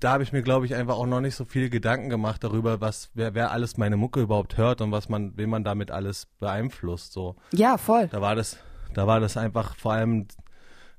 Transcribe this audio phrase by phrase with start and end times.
[0.00, 2.80] da habe ich mir, glaube ich, einfach auch noch nicht so viel Gedanken gemacht darüber,
[2.80, 6.26] was, wer, wer alles meine Mucke überhaupt hört und was man, wen man damit alles
[6.38, 7.12] beeinflusst.
[7.12, 7.36] So.
[7.52, 8.08] Ja, voll.
[8.08, 8.58] Da war das,
[8.94, 10.26] da war das einfach vor allem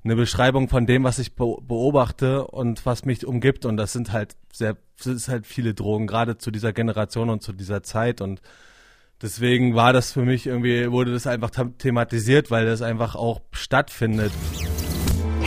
[0.03, 3.65] eine Beschreibung von dem, was ich beobachte und was mich umgibt.
[3.65, 7.41] Und das sind halt sehr, das ist halt viele Drogen, gerade zu dieser Generation und
[7.41, 8.19] zu dieser Zeit.
[8.21, 8.41] Und
[9.21, 14.31] deswegen war das für mich irgendwie, wurde das einfach thematisiert, weil das einfach auch stattfindet.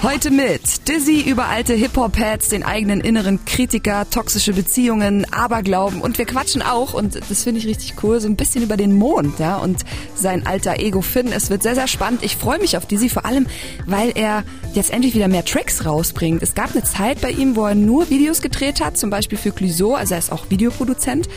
[0.00, 6.24] Heute mit Dizzy über alte Hip-Hop-Heads, den eigenen inneren Kritiker, toxische Beziehungen, Aberglauben und wir
[6.24, 9.56] quatschen auch, und das finde ich richtig cool, so ein bisschen über den Mond, ja,
[9.56, 11.32] und sein alter Ego Finn.
[11.32, 12.22] Es wird sehr, sehr spannend.
[12.22, 13.48] Ich freue mich auf Dizzy, vor allem,
[13.86, 16.44] weil er jetzt endlich wieder mehr Tracks rausbringt.
[16.44, 19.50] Es gab eine Zeit bei ihm, wo er nur Videos gedreht hat, zum Beispiel für
[19.50, 21.28] Clouseau, also er ist auch Videoproduzent.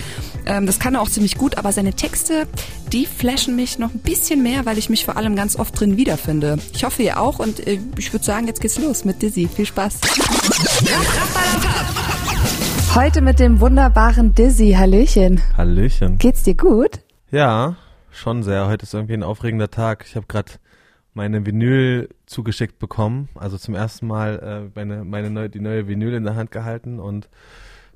[0.45, 2.47] Ähm, das kann er auch ziemlich gut, aber seine Texte,
[2.91, 5.97] die flashen mich noch ein bisschen mehr, weil ich mich vor allem ganz oft drin
[5.97, 6.59] wiederfinde.
[6.75, 9.47] Ich hoffe, ihr auch und äh, ich würde sagen, jetzt geht's los mit Dizzy.
[9.47, 10.01] Viel Spaß.
[12.93, 14.75] Heute mit dem wunderbaren Dizzy.
[14.77, 15.39] Hallöchen.
[15.55, 16.17] Hallöchen.
[16.17, 16.99] Geht's dir gut?
[17.31, 17.77] Ja,
[18.09, 18.67] schon sehr.
[18.67, 20.03] Heute ist irgendwie ein aufregender Tag.
[20.05, 20.51] Ich habe gerade
[21.13, 23.29] meine Vinyl zugeschickt bekommen.
[23.35, 26.99] Also zum ersten Mal äh, meine, meine neue, die neue Vinyl in der Hand gehalten
[26.99, 27.29] und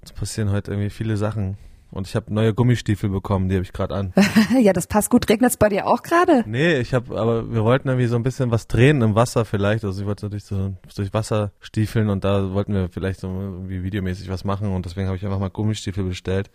[0.02, 1.58] es passieren heute irgendwie viele Sachen.
[1.92, 4.14] Und ich habe neue Gummistiefel bekommen, die habe ich gerade an.
[4.60, 5.30] ja, das passt gut.
[5.30, 6.44] Regnet es bei dir auch gerade?
[6.46, 9.86] Nee, ich habe, aber wir wollten irgendwie so ein bisschen was drehen im Wasser vielleicht.
[9.86, 13.84] Also ich wollte natürlich so durch Wasser stiefeln und da wollten wir vielleicht so irgendwie
[13.84, 16.50] videomäßig was machen und deswegen habe ich einfach mal Gummistiefel bestellt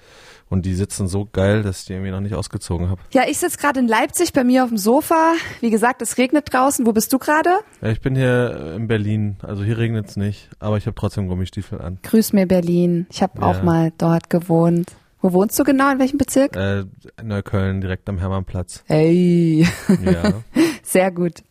[0.49, 3.01] und die sitzen so geil, dass ich die irgendwie noch nicht ausgezogen habe.
[3.13, 5.35] Ja, ich sitze gerade in Leipzig bei mir auf dem Sofa.
[5.61, 6.87] Wie gesagt, es regnet draußen.
[6.87, 7.51] Wo bist du gerade?
[7.81, 9.37] Ja, ich bin hier in Berlin.
[9.43, 11.99] Also hier regnet es nicht, aber ich habe trotzdem Gummistiefel an.
[12.03, 13.07] Grüß mir Berlin.
[13.11, 13.47] Ich habe ja.
[13.47, 14.93] auch mal dort gewohnt.
[15.21, 15.91] Wo wohnst du genau?
[15.91, 16.57] In welchem Bezirk?
[16.57, 16.85] Äh,
[17.23, 18.83] Neukölln, direkt am Hermannplatz.
[18.87, 19.67] Hey.
[20.03, 20.33] Ja.
[20.83, 21.43] Sehr gut.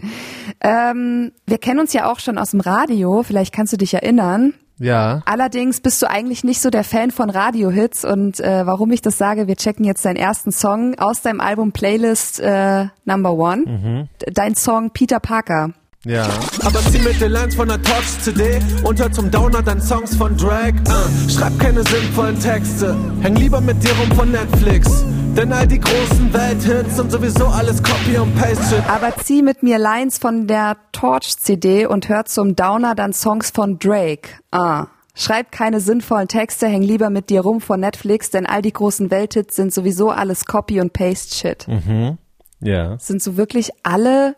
[0.59, 3.23] Ähm, wir kennen uns ja auch schon aus dem Radio.
[3.23, 4.53] Vielleicht kannst du dich erinnern.
[4.79, 5.21] Ja.
[5.25, 9.17] Allerdings bist du eigentlich nicht so der Fan von Radiohits und äh, warum ich das
[9.17, 13.65] sage, wir checken jetzt deinen ersten Song aus deinem Album Playlist äh, Number One.
[13.65, 14.09] Mhm.
[14.33, 15.73] Dein Song Peter Parker.
[16.05, 16.29] Ja.
[16.63, 20.37] Aber zieh mit den Lines von der Torch-CD und hör zum Downer dann Songs von
[20.37, 20.73] Drag.
[20.87, 25.03] Uh, schreib keine sinnvollen Texte, häng lieber mit dir rum von Netflix.
[25.35, 28.81] Denn all die großen Welthits sind sowieso alles Copy und Paste.
[28.87, 33.77] Aber zieh mit mir Lines von der Torch-CD und hör zum Downer dann Songs von
[33.77, 34.29] Drake.
[34.51, 34.87] Ah.
[35.15, 39.11] Schreib keine sinnvollen Texte, häng lieber mit dir rum von Netflix, denn all die großen
[39.11, 41.67] Welthits sind sowieso alles Copy und Paste Shit.
[41.67, 42.17] Mhm.
[42.61, 42.97] Ja.
[42.99, 44.35] Sind so wirklich alle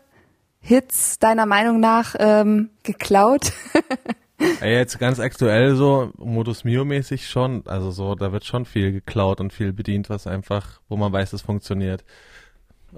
[0.62, 3.52] Hits deiner Meinung nach ähm, geklaut?
[4.60, 8.92] ja, jetzt ganz aktuell so Modus Mio mäßig schon, also so da wird schon viel
[8.92, 12.04] geklaut und viel bedient, was einfach, wo man weiß, es funktioniert.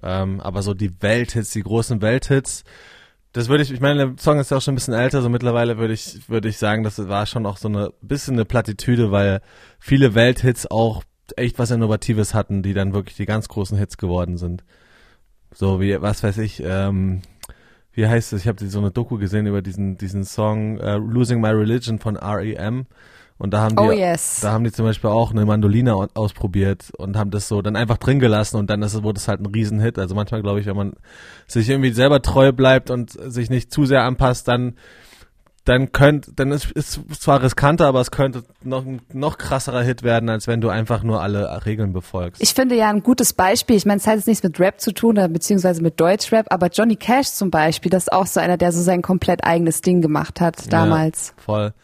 [0.02, 2.64] Ähm, aber so die Welthits, die großen Welthits,
[3.32, 5.28] das würde ich, ich meine, der Song ist ja auch schon ein bisschen älter, so
[5.28, 9.10] mittlerweile würde ich, würde ich sagen, das war schon auch so eine bisschen eine Plattitüde,
[9.10, 9.40] weil
[9.80, 11.02] viele Welthits auch
[11.36, 14.64] echt was Innovatives hatten, die dann wirklich die ganz großen Hits geworden sind.
[15.52, 17.22] So wie, was weiß ich, ähm,
[17.94, 18.42] wie heißt es?
[18.42, 22.16] Ich habe so eine Doku gesehen über diesen diesen Song uh, Losing My Religion von
[22.16, 22.86] R.E.M.
[23.36, 24.40] Und da haben die, oh yes.
[24.42, 27.98] da haben die zum Beispiel auch eine Mandoline ausprobiert und haben das so dann einfach
[27.98, 29.98] drin gelassen und dann ist, wurde es halt ein Riesenhit.
[29.98, 30.92] Also manchmal glaube ich, wenn man
[31.48, 34.74] sich irgendwie selber treu bleibt und sich nicht zu sehr anpasst, dann
[35.64, 40.28] dann könnte, dann ist, ist zwar riskanter, aber es könnte noch noch krasserer Hit werden,
[40.28, 42.42] als wenn du einfach nur alle Regeln befolgst.
[42.42, 44.92] Ich finde ja ein gutes Beispiel, ich meine, es hat jetzt nichts mit Rap zu
[44.92, 48.72] tun, beziehungsweise mit Deutschrap, aber Johnny Cash zum Beispiel, das ist auch so einer, der
[48.72, 51.28] so sein komplett eigenes Ding gemacht hat damals.
[51.36, 51.74] Ja, voll.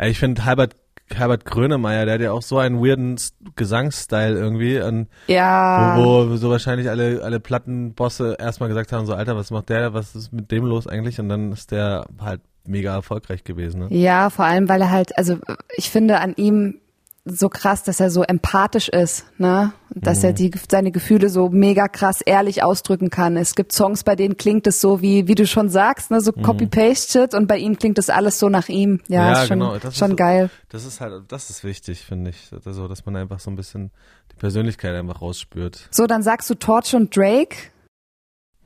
[0.00, 0.74] Ich finde Herbert
[1.14, 3.16] Herbert Grönemeyer, der hat ja auch so einen weirden
[3.56, 4.80] Gesangsstyle irgendwie.
[4.80, 5.96] Und ja.
[5.96, 9.94] Wo, wo so wahrscheinlich alle, alle Plattenbosse erstmal gesagt haben, so Alter, was macht der,
[9.94, 11.18] was ist mit dem los eigentlich?
[11.20, 13.80] Und dann ist der halt mega erfolgreich gewesen.
[13.80, 13.86] Ne?
[13.90, 15.38] Ja, vor allem, weil er halt, also
[15.76, 16.80] ich finde an ihm
[17.24, 19.72] so krass, dass er so empathisch ist, ne?
[19.90, 20.24] Dass mhm.
[20.24, 23.36] er die, seine Gefühle so mega krass ehrlich ausdrücken kann.
[23.36, 26.20] Es gibt Songs, bei denen klingt es so wie, wie du schon sagst, ne?
[26.20, 26.42] So mhm.
[26.42, 29.00] Copy-Paste-Shit und bei ihm klingt das alles so nach ihm.
[29.08, 29.78] Ja, ja ist schon, genau.
[29.90, 30.50] schon ist, geil.
[30.68, 32.50] Das ist halt, das ist wichtig, finde ich.
[32.64, 33.90] Also, dass man einfach so ein bisschen
[34.32, 35.88] die Persönlichkeit einfach rausspürt.
[35.90, 37.56] So, dann sagst du Torch und Drake?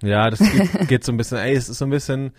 [0.03, 2.33] Ja, das geht, geht so ein bisschen, ey, es ist so ein bisschen,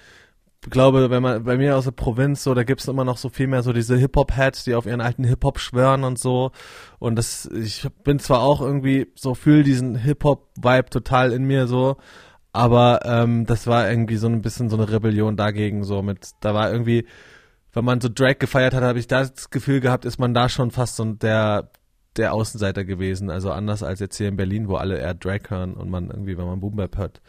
[0.69, 3.47] glaube, wenn man bei mir aus der Provinz so, da gibt's immer noch so viel
[3.47, 6.51] mehr so diese Hip-Hop-Heads, die auf ihren alten Hip-Hop schwören und so.
[6.99, 11.97] Und das, ich bin zwar auch irgendwie so, fühl diesen Hip-Hop-Vibe total in mir so,
[12.51, 16.53] aber ähm, das war irgendwie so ein bisschen so eine Rebellion dagegen, so mit, da
[16.53, 17.05] war irgendwie,
[17.73, 20.71] wenn man so Drag gefeiert hat, habe ich das Gefühl gehabt, ist man da schon
[20.71, 21.71] fast so der
[22.17, 25.73] der Außenseiter gewesen, also anders als jetzt hier in Berlin, wo alle eher Drag hören
[25.73, 27.21] und man irgendwie, wenn man Boom Bap hört,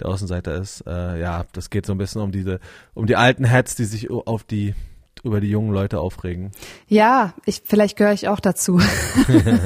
[0.00, 0.84] der Außenseiter ist.
[0.86, 2.60] Äh, ja, das geht so ein bisschen um diese,
[2.94, 4.74] um die alten Heads, die sich auf die
[5.22, 6.52] über die jungen Leute aufregen.
[6.86, 8.80] Ja, ich vielleicht gehöre ich auch dazu.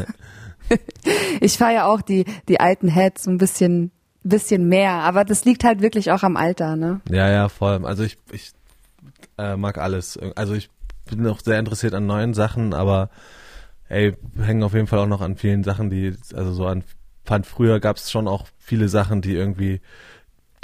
[1.40, 3.90] ich feiere auch die die alten Heads ein bisschen
[4.22, 7.00] bisschen mehr, aber das liegt halt wirklich auch am Alter, ne?
[7.10, 7.84] Ja, ja, voll.
[7.84, 8.52] Also ich ich
[9.36, 10.18] äh, mag alles.
[10.36, 10.70] Also ich
[11.06, 13.10] bin auch sehr interessiert an neuen Sachen, aber
[13.88, 16.84] ey, hängen auf jeden Fall auch noch an vielen Sachen, die also so an
[17.24, 19.80] fand früher gab es schon auch viele Sachen, die irgendwie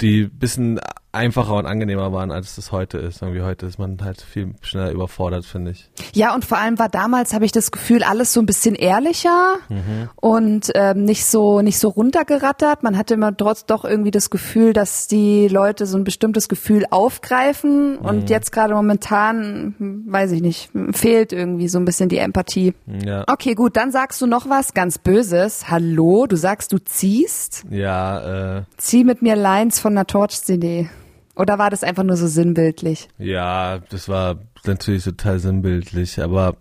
[0.01, 0.79] die bisschen
[1.15, 3.21] einfacher und angenehmer waren, als es heute ist.
[3.21, 5.89] Irgendwie heute ist man halt viel schneller überfordert, finde ich.
[6.13, 9.55] Ja, und vor allem war damals, habe ich das Gefühl, alles so ein bisschen ehrlicher
[9.69, 10.09] mhm.
[10.15, 12.83] und ähm, nicht so nicht so runtergerattert.
[12.83, 16.85] Man hatte immer trotz doch irgendwie das Gefühl, dass die Leute so ein bestimmtes Gefühl
[16.91, 18.05] aufgreifen mhm.
[18.05, 22.73] und jetzt gerade momentan, weiß ich nicht, fehlt irgendwie so ein bisschen die Empathie.
[23.05, 23.23] Ja.
[23.27, 25.69] Okay, gut, dann sagst du noch was ganz Böses.
[25.69, 27.63] Hallo, du sagst, du ziehst?
[27.69, 28.63] Ja, äh.
[28.77, 30.89] Zieh mit mir Lines von einer Torch-CD.
[31.35, 33.09] Oder war das einfach nur so sinnbildlich?
[33.17, 36.57] Ja, das war natürlich total sinnbildlich, aber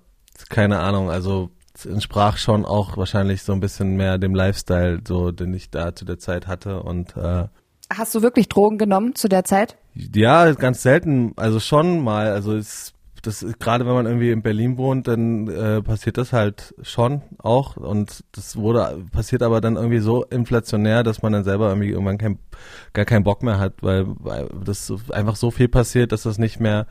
[0.49, 5.31] keine Ahnung, also es entsprach schon auch wahrscheinlich so ein bisschen mehr dem Lifestyle, so
[5.31, 7.47] den ich da zu der Zeit hatte und äh,
[7.93, 9.77] Hast du wirklich Drogen genommen zu der Zeit?
[9.95, 12.94] Ja, ganz selten, also schon mal, also es
[13.27, 17.77] das gerade wenn man irgendwie in Berlin wohnt, dann äh, passiert das halt schon auch
[17.77, 22.19] und das wurde passiert aber dann irgendwie so inflationär, dass man dann selber irgendwie irgendwann
[22.19, 22.39] kein,
[22.93, 26.61] gar keinen Bock mehr hat, weil, weil das einfach so viel passiert, dass das nicht
[26.61, 26.87] mehr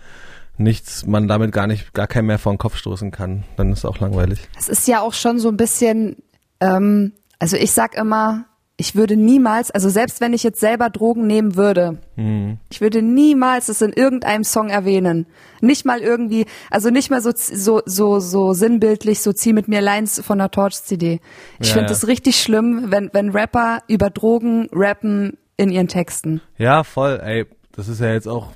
[0.57, 3.44] nichts, man damit gar nicht, gar keinen mehr vor den Kopf stoßen kann.
[3.56, 4.47] Dann ist es auch langweilig.
[4.57, 6.18] Es ist ja auch schon so ein bisschen,
[6.59, 8.45] ähm, also ich sag immer,
[8.75, 12.58] ich würde niemals, also selbst wenn ich jetzt selber Drogen nehmen würde, mhm.
[12.72, 15.28] ich würde niemals es in irgendeinem Song erwähnen.
[15.62, 19.81] Nicht mal irgendwie, also nicht mal so so so so sinnbildlich, so zieh mit mir
[19.81, 21.20] Lines von der Torch CD.
[21.60, 22.08] Ich ja, finde es ja.
[22.08, 26.42] richtig schlimm, wenn wenn Rapper über Drogen rappen in ihren Texten.
[26.58, 27.19] Ja, voll.
[27.24, 28.54] Ey, das ist ja jetzt auch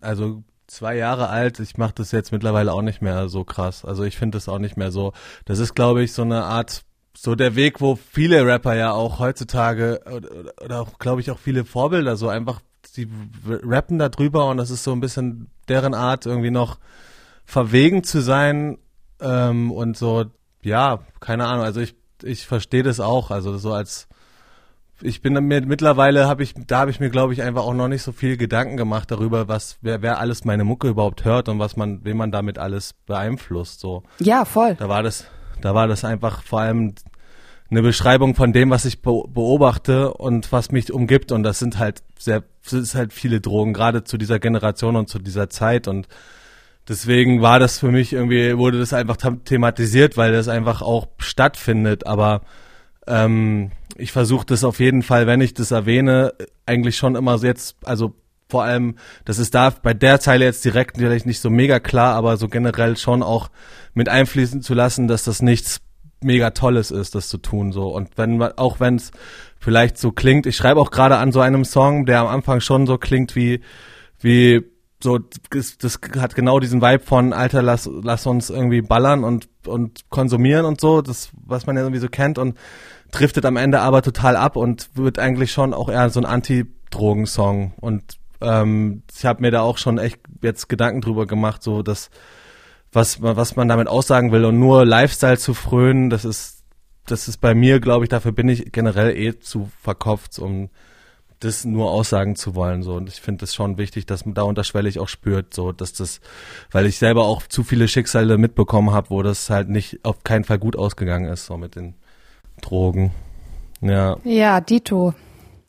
[0.00, 1.58] also zwei Jahre alt.
[1.58, 3.84] Ich mache das jetzt mittlerweile auch nicht mehr so krass.
[3.84, 5.12] Also ich finde das auch nicht mehr so.
[5.46, 6.82] Das ist, glaube ich, so eine Art
[7.20, 10.28] so der Weg, wo viele Rapper ja auch heutzutage oder,
[10.64, 12.60] oder auch, glaube ich, auch viele Vorbilder so einfach,
[12.96, 13.08] die
[13.44, 16.78] rappen da drüber und das ist so ein bisschen deren Art, irgendwie noch
[17.44, 18.78] verwegen zu sein
[19.20, 20.26] ähm, und so,
[20.62, 24.06] ja, keine Ahnung, also ich, ich verstehe das auch, also so als
[25.00, 27.86] ich bin mir mittlerweile habe ich da habe ich mir glaube ich einfach auch noch
[27.86, 31.60] nicht so viel Gedanken gemacht darüber was wer wer alles meine Mucke überhaupt hört und
[31.60, 34.02] was man wen man damit alles beeinflusst so.
[34.18, 34.74] Ja voll.
[34.74, 35.26] Da war das
[35.60, 36.94] da war das einfach vor allem
[37.70, 41.32] eine Beschreibung von dem, was ich beobachte und was mich umgibt.
[41.32, 45.08] Und das sind halt sehr, das ist halt viele Drogen, gerade zu dieser Generation und
[45.08, 45.86] zu dieser Zeit.
[45.86, 46.08] Und
[46.88, 52.06] deswegen war das für mich irgendwie, wurde das einfach thematisiert, weil das einfach auch stattfindet.
[52.06, 52.40] Aber
[53.06, 56.32] ähm, ich versuche das auf jeden Fall, wenn ich das erwähne,
[56.64, 58.14] eigentlich schon immer jetzt, also
[58.50, 62.14] vor allem, das ist da bei der Zeile jetzt direkt vielleicht nicht so mega klar,
[62.14, 63.50] aber so generell schon auch
[63.94, 65.80] mit einfließen zu lassen, dass das nichts
[66.22, 67.88] mega tolles ist, das zu tun so.
[67.88, 69.10] Und wenn auch wenn es
[69.60, 72.86] vielleicht so klingt, ich schreibe auch gerade an so einem Song, der am Anfang schon
[72.86, 73.60] so klingt wie
[74.18, 74.64] wie
[75.00, 75.18] so
[75.50, 80.08] das, das hat genau diesen Vibe von Alter, lass lass uns irgendwie ballern und und
[80.08, 82.56] konsumieren und so, das was man ja irgendwie so kennt und
[83.10, 87.74] driftet am Ende aber total ab und wird eigentlich schon auch eher so ein Anti-Drogen-Song.
[87.80, 92.10] Und ähm, ich habe mir da auch schon echt jetzt Gedanken drüber gemacht, so dass
[92.92, 96.64] was, was man damit aussagen will und nur Lifestyle zu frönen, das ist,
[97.06, 100.70] das ist bei mir, glaube ich, dafür bin ich generell eh zu verkopft, um
[101.40, 102.94] das nur aussagen zu wollen, so.
[102.94, 106.20] Und ich finde es schon wichtig, dass man da unterschwellig auch spürt, so, dass das,
[106.72, 110.44] weil ich selber auch zu viele Schicksale mitbekommen habe, wo das halt nicht auf keinen
[110.44, 111.94] Fall gut ausgegangen ist, so mit den
[112.60, 113.12] Drogen.
[113.80, 114.16] Ja.
[114.24, 115.14] Ja, Dito.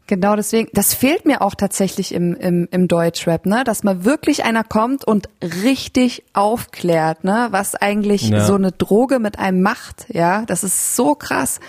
[0.10, 3.64] Genau deswegen, das fehlt mir auch tatsächlich im, im, im Deutschrap, ne?
[3.64, 5.30] Dass mal wirklich einer kommt und
[5.64, 7.50] richtig aufklärt, ne?
[7.52, 8.44] Was eigentlich ja.
[8.44, 10.46] so eine Droge mit einem macht, ja?
[10.48, 11.60] Das ist so krass.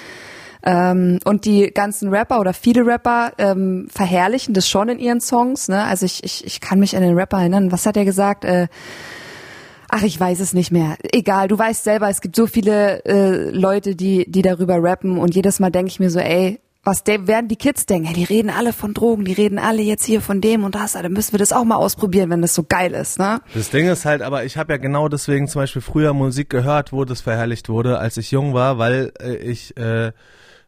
[0.63, 5.69] Ähm, und die ganzen Rapper oder viele Rapper ähm, verherrlichen das schon in ihren Songs,
[5.69, 5.85] ne?
[5.85, 7.73] Also ich, ich, ich kann mich an den Rapper erinnern.
[7.73, 8.47] Was hat er gesagt?
[8.47, 8.69] Äh,
[9.93, 10.97] Ach, ich weiß es nicht mehr.
[11.13, 15.35] Egal, du weißt selber, es gibt so viele äh, Leute, die, die darüber rappen und
[15.35, 18.25] jedes Mal denke ich mir so, ey, was de werden die Kids denken, hey, die
[18.25, 21.33] reden alle von Drogen, die reden alle jetzt hier von dem und das, dann müssen
[21.33, 23.41] wir das auch mal ausprobieren, wenn das so geil ist, ne?
[23.55, 26.93] Das Ding ist halt, aber ich habe ja genau deswegen zum Beispiel früher Musik gehört,
[26.93, 30.13] wo das verherrlicht wurde, als ich jung war, weil äh, ich äh,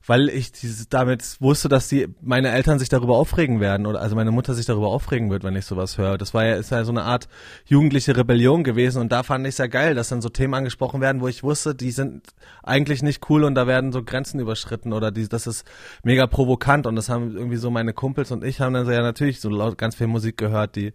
[0.06, 4.16] weil ich dieses, damit wusste, dass die meine Eltern sich darüber aufregen werden oder also
[4.16, 6.18] meine Mutter sich darüber aufregen wird, wenn ich sowas höre.
[6.18, 7.28] Das war ja ist ja so eine Art
[7.66, 11.00] jugendliche Rebellion gewesen und da fand ich es ja geil, dass dann so Themen angesprochen
[11.00, 12.28] werden, wo ich wusste, die sind
[12.62, 15.64] eigentlich nicht cool und da werden so Grenzen überschritten oder die das ist
[16.02, 19.02] mega provokant und das haben irgendwie so meine Kumpels und ich haben dann so, ja
[19.02, 20.92] natürlich so laut ganz viel Musik gehört, die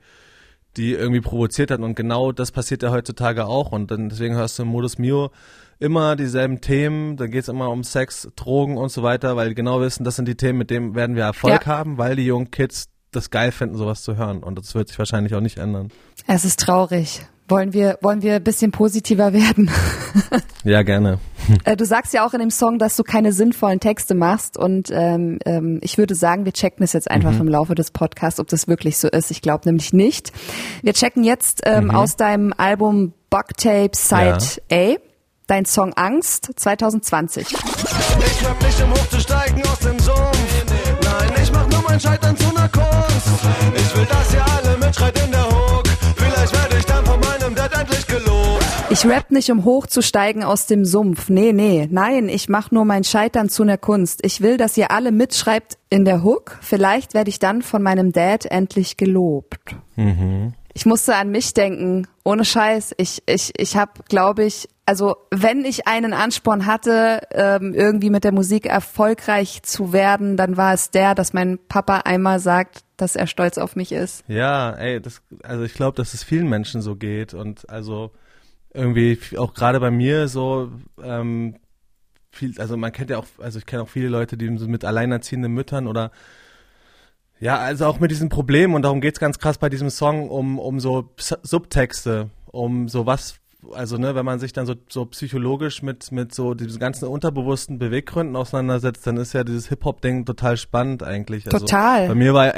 [0.76, 4.60] die irgendwie provoziert hat und genau das passiert ja heutzutage auch und dann deswegen hörst
[4.60, 5.32] du im Modus Mio
[5.80, 9.82] immer dieselben Themen, da geht's immer um Sex, Drogen und so weiter, weil die genau
[9.82, 11.68] wissen, das sind die Themen, mit denen werden wir Erfolg ja.
[11.68, 14.44] haben, weil die jungen Kids das geil finden, sowas zu hören.
[14.44, 15.90] Und das wird sich wahrscheinlich auch nicht ändern.
[16.28, 17.26] Es ist traurig.
[17.50, 19.72] Wollen wir, wollen wir ein bisschen positiver werden?
[20.66, 21.20] ja, gerne.
[21.64, 24.90] Äh, du sagst ja auch in dem Song, dass du keine sinnvollen Texte machst und
[24.92, 27.42] ähm, ähm, ich würde sagen, wir checken es jetzt einfach mhm.
[27.42, 29.32] im Laufe des Podcasts, ob das wirklich so ist.
[29.32, 30.34] Ich glaube nämlich nicht.
[30.84, 31.92] Wir checken jetzt ähm, mhm.
[31.92, 34.94] aus deinem Album Bugtape Side ja.
[34.94, 35.07] A
[35.48, 37.48] dein Song Angst 2020.
[37.50, 40.66] Ich hab nicht um hochzusteigen aus dem Sumpf.
[41.04, 42.88] Nein, ich mach nur mein Scheitern zu einer Kunst.
[43.76, 45.84] Ich will, dass ihr alle mitschreit in der Hook.
[46.16, 48.66] Vielleicht werde ich dann von meinem Dad endlich gelobt.
[48.90, 51.30] Ich rap nicht, um hochzusteigen aus dem Sumpf.
[51.30, 54.26] Nee, nee, nein, ich mach nur mein Scheitern zu einer Kunst.
[54.26, 56.58] Ich will, dass ihr alle mitschreibt in der Hook.
[56.62, 59.76] Vielleicht werde ich dann von meinem Dad endlich gelobt.
[59.96, 60.54] Mhm.
[60.78, 62.94] Ich musste an mich denken, ohne Scheiß.
[62.98, 68.24] Ich, ich, ich habe, glaube ich, also wenn ich einen Ansporn hatte, ähm, irgendwie mit
[68.24, 73.16] der Musik erfolgreich zu werden, dann war es der, dass mein Papa einmal sagt, dass
[73.16, 74.24] er stolz auf mich ist.
[74.28, 78.12] Ja, ey, das, also ich glaube, dass es vielen Menschen so geht und also
[78.72, 81.56] irgendwie auch gerade bei mir so ähm,
[82.30, 85.52] viel, also man kennt ja auch, also ich kenne auch viele Leute, die mit alleinerziehenden
[85.52, 86.12] Müttern oder
[87.40, 90.60] ja, also auch mit diesem Problem und darum geht's ganz krass bei diesem Song um,
[90.60, 93.40] um so Subtexte, um so was
[93.74, 97.80] also ne, wenn man sich dann so, so psychologisch mit, mit so diesen ganzen unterbewussten
[97.80, 101.46] Beweggründen auseinandersetzt, dann ist ja dieses Hip-Hop-Ding total spannend eigentlich.
[101.46, 102.08] Also total.
[102.08, 102.54] Bei mir war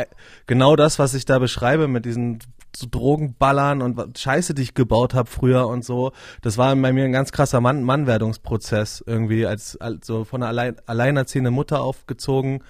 [0.46, 2.40] genau das, was ich da beschreibe mit diesen
[2.76, 6.12] so Drogenballern und Scheiße, die ich gebaut habe früher und so.
[6.42, 10.50] Das war bei mir ein ganz krasser Mann Mannwerdungsprozess irgendwie, als, als so von einer
[10.50, 12.62] allein, alleinerziehenden Mutter aufgezogen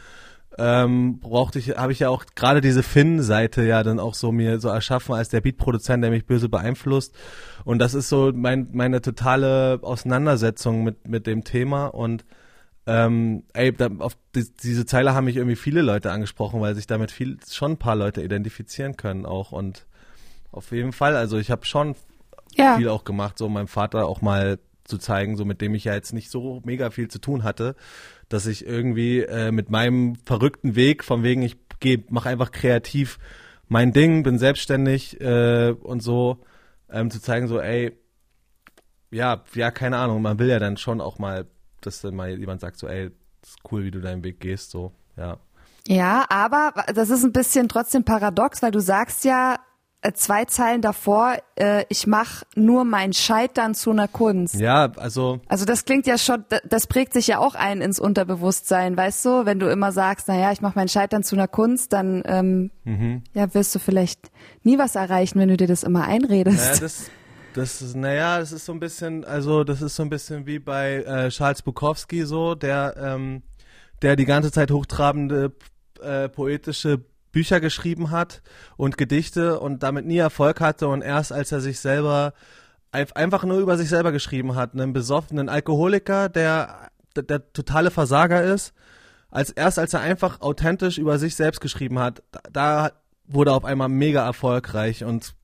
[0.59, 4.59] ähm, brauchte ich, habe ich ja auch gerade diese Finn-Seite ja dann auch so mir
[4.59, 7.15] so erschaffen als der Beat-Produzent, der mich böse beeinflusst.
[7.63, 11.85] Und das ist so mein, meine totale Auseinandersetzung mit, mit dem Thema.
[11.87, 12.25] Und
[12.87, 16.87] ähm, ey, da, auf die, diese Zeile haben mich irgendwie viele Leute angesprochen, weil sich
[16.87, 19.53] damit viel, schon ein paar Leute identifizieren können auch.
[19.53, 19.85] Und
[20.51, 21.95] auf jeden Fall, also ich habe schon
[22.55, 22.75] ja.
[22.75, 25.93] viel auch gemacht, so meinem Vater auch mal zu zeigen, so mit dem ich ja
[25.93, 27.75] jetzt nicht so mega viel zu tun hatte
[28.29, 31.57] dass ich irgendwie äh, mit meinem verrückten Weg, von wegen ich
[32.09, 33.19] mache einfach kreativ
[33.67, 36.43] mein Ding, bin selbstständig äh, und so,
[36.89, 37.97] ähm, zu zeigen, so, ey,
[39.11, 41.47] ja, ja, keine Ahnung, man will ja dann schon auch mal,
[41.81, 43.11] dass dann mal jemand sagt, so, ey,
[43.43, 45.37] ist cool, wie du deinen Weg gehst, so, ja.
[45.87, 49.59] Ja, aber das ist ein bisschen trotzdem paradox, weil du sagst ja,
[50.13, 54.55] zwei Zeilen davor, äh, ich mache nur mein Scheitern zu einer Kunst.
[54.55, 55.41] Ja, also.
[55.47, 59.45] Also das klingt ja schon, das prägt sich ja auch ein ins Unterbewusstsein, weißt du?
[59.45, 63.23] Wenn du immer sagst, naja, ich mache mein Scheitern zu einer Kunst, dann ähm, mhm.
[63.33, 64.31] ja, wirst du vielleicht
[64.63, 66.75] nie was erreichen, wenn du dir das immer einredest.
[66.75, 67.11] Ja, das,
[67.53, 70.59] das ist, naja, das ist so ein bisschen, also das ist so ein bisschen wie
[70.59, 73.43] bei äh, Charles Bukowski so, der, ähm,
[74.01, 75.51] der die ganze Zeit hochtrabende
[76.01, 78.41] äh, poetische Bücher geschrieben hat
[78.77, 82.33] und Gedichte und damit nie Erfolg hatte und erst als er sich selber
[82.91, 88.43] einfach nur über sich selber geschrieben hat, einen besoffenen Alkoholiker, der, der, der totale Versager
[88.43, 88.73] ist,
[89.29, 92.91] als erst als er einfach authentisch über sich selbst geschrieben hat, da, da
[93.27, 95.35] wurde auf einmal mega erfolgreich und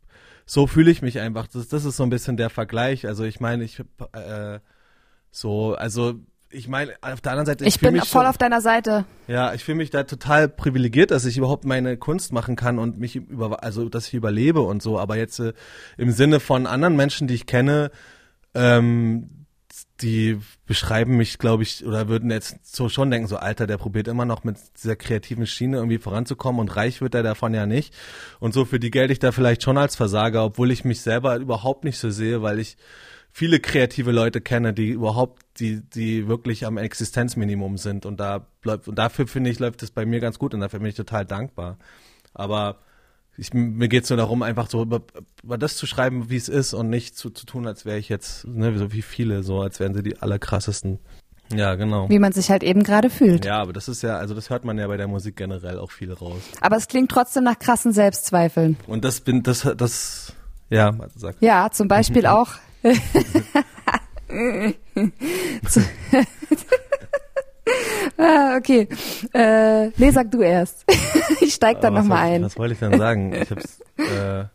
[0.45, 1.47] so fühle ich mich einfach.
[1.47, 3.07] Das, das ist so ein bisschen der Vergleich.
[3.07, 3.79] Also ich meine, ich
[4.13, 4.59] äh,
[5.31, 6.19] so, also
[6.55, 7.65] ich meine, auf der anderen Seite.
[7.65, 9.05] Ich, ich bin voll schon, auf deiner Seite.
[9.27, 12.97] Ja, ich fühle mich da total privilegiert, dass ich überhaupt meine Kunst machen kann und
[12.97, 15.00] mich über, also dass ich überlebe und so.
[15.00, 15.53] Aber jetzt äh,
[15.97, 17.91] im Sinne von anderen Menschen, die ich kenne,
[18.53, 19.45] ähm,
[20.01, 24.07] die beschreiben mich, glaube ich, oder würden jetzt so schon denken, so Alter, der probiert
[24.07, 27.93] immer noch mit dieser kreativen Schiene irgendwie voranzukommen und reich wird er davon ja nicht.
[28.39, 31.38] Und so für die gelte ich da vielleicht schon als Versager, obwohl ich mich selber
[31.38, 32.77] überhaupt nicht so sehe, weil ich
[33.35, 38.05] viele kreative Leute kenne, die überhaupt, die, die wirklich am Existenzminimum sind.
[38.05, 40.79] Und da läuft, und dafür finde ich, läuft es bei mir ganz gut und dafür
[40.79, 41.77] bin ich total dankbar.
[42.33, 42.77] Aber
[43.35, 45.01] ich, mir geht es nur darum, einfach so über,
[45.43, 48.07] über das zu schreiben, wie es ist und nicht zu, zu tun, als wäre ich
[48.07, 50.99] jetzt, ne, so wie viele, so als wären sie die allerkrassesten.
[51.53, 52.07] Ja, genau.
[52.09, 53.43] Wie man sich halt eben gerade fühlt.
[53.43, 55.91] Ja, aber das ist ja, also das hört man ja bei der Musik generell auch
[55.91, 56.41] viel raus.
[56.61, 58.77] Aber es klingt trotzdem nach krassen Selbstzweifeln.
[58.87, 60.31] Und das bin, das, das,
[60.69, 61.35] ja, sag.
[61.41, 62.53] Ja, zum Beispiel auch.
[68.17, 68.87] Ah, okay.
[69.33, 70.85] Äh, nee, sag du erst.
[71.41, 72.43] ich steig dann nochmal ein.
[72.43, 73.33] Was wollte ich dann sagen?
[73.33, 74.45] Ich hab's, äh,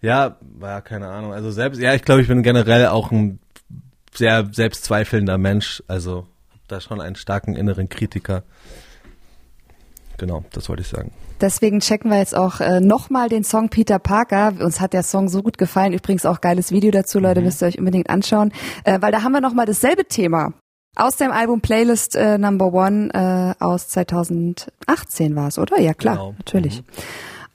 [0.00, 1.32] ja, war keine Ahnung.
[1.32, 3.38] Also selbst, ja, ich glaube, ich bin generell auch ein
[4.14, 5.82] sehr selbstzweifelnder Mensch.
[5.88, 8.42] Also hab da schon einen starken inneren Kritiker.
[10.18, 11.12] Genau, das wollte ich sagen.
[11.40, 14.54] Deswegen checken wir jetzt auch äh, nochmal den Song Peter Parker.
[14.60, 15.92] Uns hat der Song so gut gefallen.
[15.92, 17.46] Übrigens auch geiles Video dazu, Leute, mhm.
[17.46, 18.52] müsst ihr euch unbedingt anschauen.
[18.84, 20.52] Äh, weil da haben wir nochmal dasselbe Thema.
[20.96, 25.80] Aus dem Album Playlist äh, Number One äh, aus 2018 war es, oder?
[25.80, 26.34] Ja, klar, genau.
[26.38, 26.82] natürlich.
[26.82, 26.86] Mhm.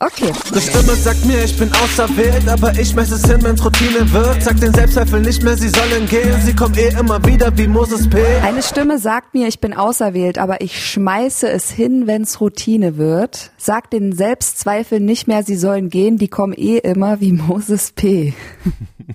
[0.02, 0.32] Okay.
[0.56, 4.42] Die Stimme sagt mir, ich bin auserwählt, aber ich messe es hin, wenn's Routine wird.
[4.42, 6.40] Sag den Selbstzweifel nicht mehr, sie sollen gehen.
[6.40, 8.24] Sie kommen eh immer wieder wie Moses P.
[8.42, 13.52] Eine Stimme sagt mir, ich bin auserwählt, aber ich schmeiße es hin, wenn's Routine wird.
[13.58, 16.18] Sag den Selbstzweifel nicht mehr, sie sollen gehen.
[16.18, 18.34] Die kommen eh immer wie Moses P.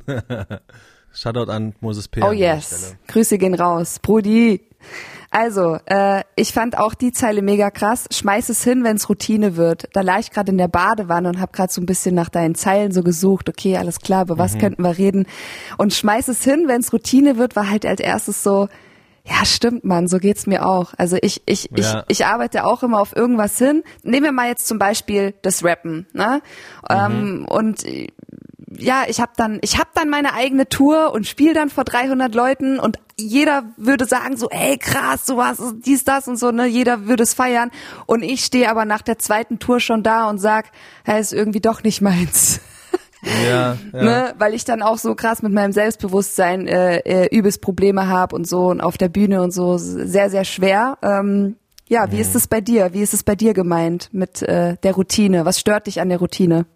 [1.14, 2.20] Shoutout an Moses P.
[2.22, 2.94] Oh yes.
[3.08, 4.00] Grüße gehen raus.
[4.02, 4.60] Brudi.
[5.34, 8.06] Also, äh, ich fand auch die Zeile mega krass.
[8.12, 9.88] Schmeiß es hin, wenn es Routine wird.
[9.92, 12.54] Da lag ich gerade in der Badewanne und habe gerade so ein bisschen nach deinen
[12.54, 13.48] Zeilen so gesucht.
[13.48, 14.58] Okay, alles klar, über was mhm.
[14.60, 15.26] könnten wir reden?
[15.76, 18.68] Und schmeiß es hin, wenn es Routine wird, war halt als erstes so,
[19.26, 20.94] ja, stimmt, Mann, so geht's mir auch.
[20.98, 22.04] Also ich, ich, ja.
[22.06, 23.82] ich, ich arbeite auch immer auf irgendwas hin.
[24.04, 26.42] Nehmen wir mal jetzt zum Beispiel das Rappen, ne?
[26.88, 26.94] Mhm.
[26.94, 27.84] Ähm, und
[28.78, 32.34] ja, ich habe dann, ich habe dann meine eigene Tour und spiele dann vor 300
[32.34, 36.66] Leuten und jeder würde sagen so, ey krass, so was, dies, das und so, ne,
[36.66, 37.70] jeder würde es feiern
[38.06, 40.66] und ich stehe aber nach der zweiten Tour schon da und sag,
[41.04, 42.60] hey, ist irgendwie doch nicht meins.
[43.22, 43.76] Ja, ja.
[43.92, 48.36] Ne, weil ich dann auch so krass mit meinem Selbstbewusstsein äh, äh, übelst Probleme habe
[48.36, 50.98] und so und auf der Bühne und so sehr, sehr schwer.
[51.02, 51.56] Ähm,
[51.88, 52.22] ja, wie mhm.
[52.22, 52.92] ist es bei dir?
[52.92, 55.44] Wie ist es bei dir gemeint mit äh, der Routine?
[55.44, 56.66] Was stört dich an der Routine?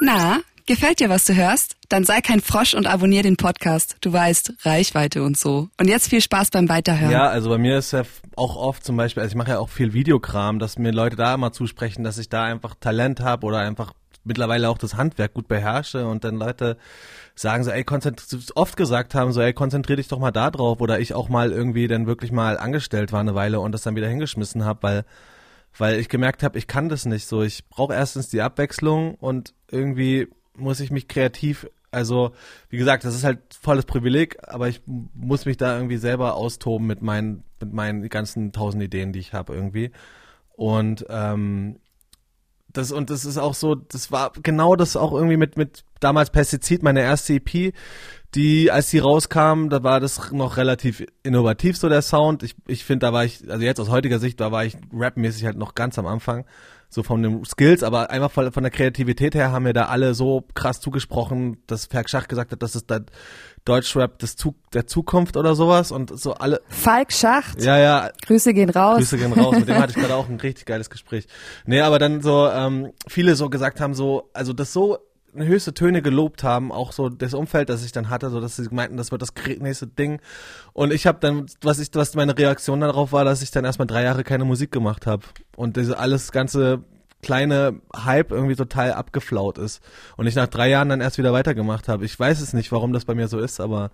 [0.00, 1.76] Na, gefällt dir, was du hörst?
[1.88, 3.96] Dann sei kein Frosch und abonnier den Podcast.
[4.00, 5.68] Du weißt, Reichweite und so.
[5.78, 7.10] Und jetzt viel Spaß beim Weiterhören.
[7.10, 8.02] Ja, also bei mir ist ja
[8.36, 11.34] auch oft zum Beispiel, also ich mache ja auch viel Videokram, dass mir Leute da
[11.34, 15.48] immer zusprechen, dass ich da einfach Talent habe oder einfach mittlerweile auch das Handwerk gut
[15.48, 16.76] beherrsche und dann Leute
[17.34, 17.84] sagen so, ey,
[18.54, 21.50] oft gesagt haben so, ey, konzentrier dich doch mal da drauf oder ich auch mal
[21.50, 25.04] irgendwie dann wirklich mal angestellt war eine Weile und das dann wieder hingeschmissen habe, weil
[25.78, 27.42] weil ich gemerkt habe, ich kann das nicht so.
[27.42, 32.32] Ich brauche erstens die Abwechslung und irgendwie muss ich mich kreativ, also
[32.68, 36.86] wie gesagt, das ist halt volles Privileg, aber ich muss mich da irgendwie selber austoben
[36.86, 39.92] mit meinen, mit meinen ganzen tausend Ideen, die ich habe irgendwie.
[40.56, 41.78] Und ähm,
[42.72, 46.30] das und das ist auch so, das war genau das auch irgendwie mit mit damals
[46.30, 47.72] Pestizid, meine erste EP,
[48.34, 52.42] die als die rauskam, da war das noch relativ innovativ so der Sound.
[52.42, 55.44] Ich ich finde, da war ich also jetzt aus heutiger Sicht, da war ich rapmäßig
[55.44, 56.44] halt noch ganz am Anfang
[56.90, 60.14] so von den Skills, aber einfach von, von der Kreativität her haben mir da alle
[60.14, 63.04] so krass zugesprochen, dass Falk Schach gesagt hat, das ist der
[63.66, 66.62] Deutschrap des Zug, der Zukunft oder sowas und so alle.
[66.68, 67.62] Falk Schacht?
[67.62, 68.10] Ja, ja.
[68.26, 68.98] Grüße gehen raus.
[68.98, 69.56] Grüße gehen raus.
[69.58, 71.26] Mit dem hatte ich gerade auch ein richtig geiles Gespräch.
[71.66, 74.98] Nee, aber dann so, ähm, viele so gesagt haben, so, also das so
[75.34, 78.68] höchste Töne gelobt haben, auch so das Umfeld, das ich dann hatte, so dass sie
[78.70, 80.20] meinten, das wird das nächste Ding.
[80.72, 83.86] Und ich habe dann, was ich, was meine Reaktion darauf war, dass ich dann erstmal
[83.86, 85.24] drei Jahre keine Musik gemacht habe
[85.56, 86.82] und diese alles ganze
[87.20, 89.82] kleine Hype irgendwie total abgeflaut ist
[90.16, 92.04] und ich nach drei Jahren dann erst wieder weitergemacht habe.
[92.04, 93.90] Ich weiß es nicht, warum das bei mir so ist, aber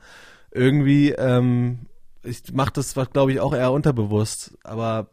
[0.51, 1.87] irgendwie ähm,
[2.25, 5.09] ich mache das, glaube ich, auch eher unterbewusst, aber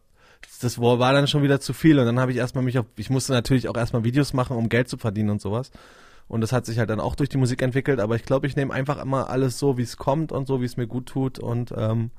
[0.61, 3.09] das war dann schon wieder zu viel und dann habe ich erstmal mich auf, ich
[3.09, 5.71] musste natürlich auch erstmal Videos machen, um Geld zu verdienen und sowas.
[6.27, 8.55] Und das hat sich halt dann auch durch die Musik entwickelt, aber ich glaube, ich
[8.55, 11.39] nehme einfach immer alles so, wie es kommt und so, wie es mir gut tut.
[11.39, 12.11] Und ähm,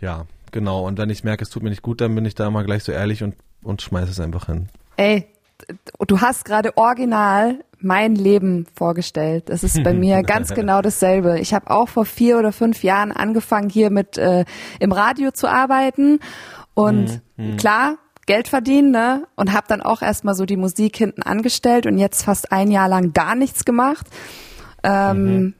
[0.00, 0.86] ja, genau.
[0.86, 2.84] Und wenn ich merke, es tut mir nicht gut, dann bin ich da immer gleich
[2.84, 4.68] so ehrlich und, und schmeiße es einfach hin.
[4.96, 5.26] Ey,
[6.06, 9.48] du hast gerade original mein Leben vorgestellt.
[9.48, 11.38] Das ist bei mir ganz genau dasselbe.
[11.38, 14.44] Ich habe auch vor vier oder fünf Jahren angefangen, hier mit äh,
[14.80, 16.20] im Radio zu arbeiten.
[16.74, 17.52] Und mhm.
[17.52, 17.56] mhm.
[17.56, 19.26] klar, Geld verdienen, ne?
[19.36, 22.88] Und habe dann auch erstmal so die Musik hinten angestellt und jetzt fast ein Jahr
[22.88, 24.06] lang gar nichts gemacht.
[24.82, 25.54] Ähm, mhm.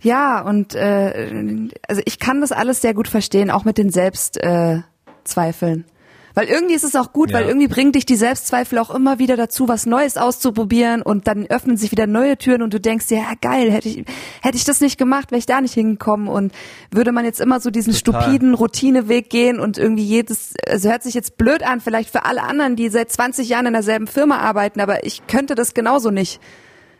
[0.00, 5.80] Ja, und äh, also ich kann das alles sehr gut verstehen, auch mit den Selbstzweifeln.
[5.80, 5.95] Äh,
[6.36, 7.38] weil irgendwie ist es auch gut, ja.
[7.38, 11.46] weil irgendwie bringt dich die Selbstzweifel auch immer wieder dazu, was Neues auszuprobieren und dann
[11.46, 14.04] öffnen sich wieder neue Türen und du denkst dir, ja geil, hätte ich,
[14.42, 16.52] hätte ich das nicht gemacht, wäre ich da nicht hingekommen und
[16.90, 18.22] würde man jetzt immer so diesen Total.
[18.22, 22.42] stupiden Routineweg gehen und irgendwie jedes, also hört sich jetzt blöd an, vielleicht für alle
[22.42, 26.38] anderen, die seit 20 Jahren in derselben Firma arbeiten, aber ich könnte das genauso nicht.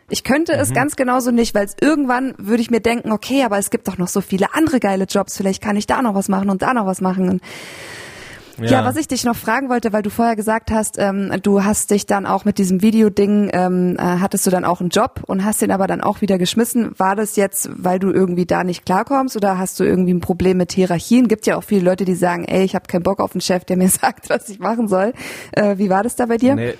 [0.09, 0.73] Ich könnte es mhm.
[0.73, 4.07] ganz genauso nicht, weil irgendwann würde ich mir denken, okay, aber es gibt doch noch
[4.07, 6.87] so viele andere geile Jobs, vielleicht kann ich da noch was machen und da noch
[6.87, 7.29] was machen.
[7.29, 7.41] Und
[8.59, 8.65] ja.
[8.65, 8.85] ja.
[8.85, 12.05] was ich dich noch fragen wollte, weil du vorher gesagt hast, ähm, du hast dich
[12.05, 15.61] dann auch mit diesem Videoding, ähm, äh, hattest du dann auch einen Job und hast
[15.61, 16.91] den aber dann auch wieder geschmissen.
[16.97, 20.57] War das jetzt, weil du irgendwie da nicht klarkommst oder hast du irgendwie ein Problem
[20.57, 21.27] mit Hierarchien?
[21.27, 23.65] Gibt ja auch viele Leute, die sagen, ey, ich habe keinen Bock auf einen Chef,
[23.65, 25.13] der mir sagt, was ich machen soll.
[25.51, 26.55] Äh, wie war das da bei dir?
[26.55, 26.73] Nee,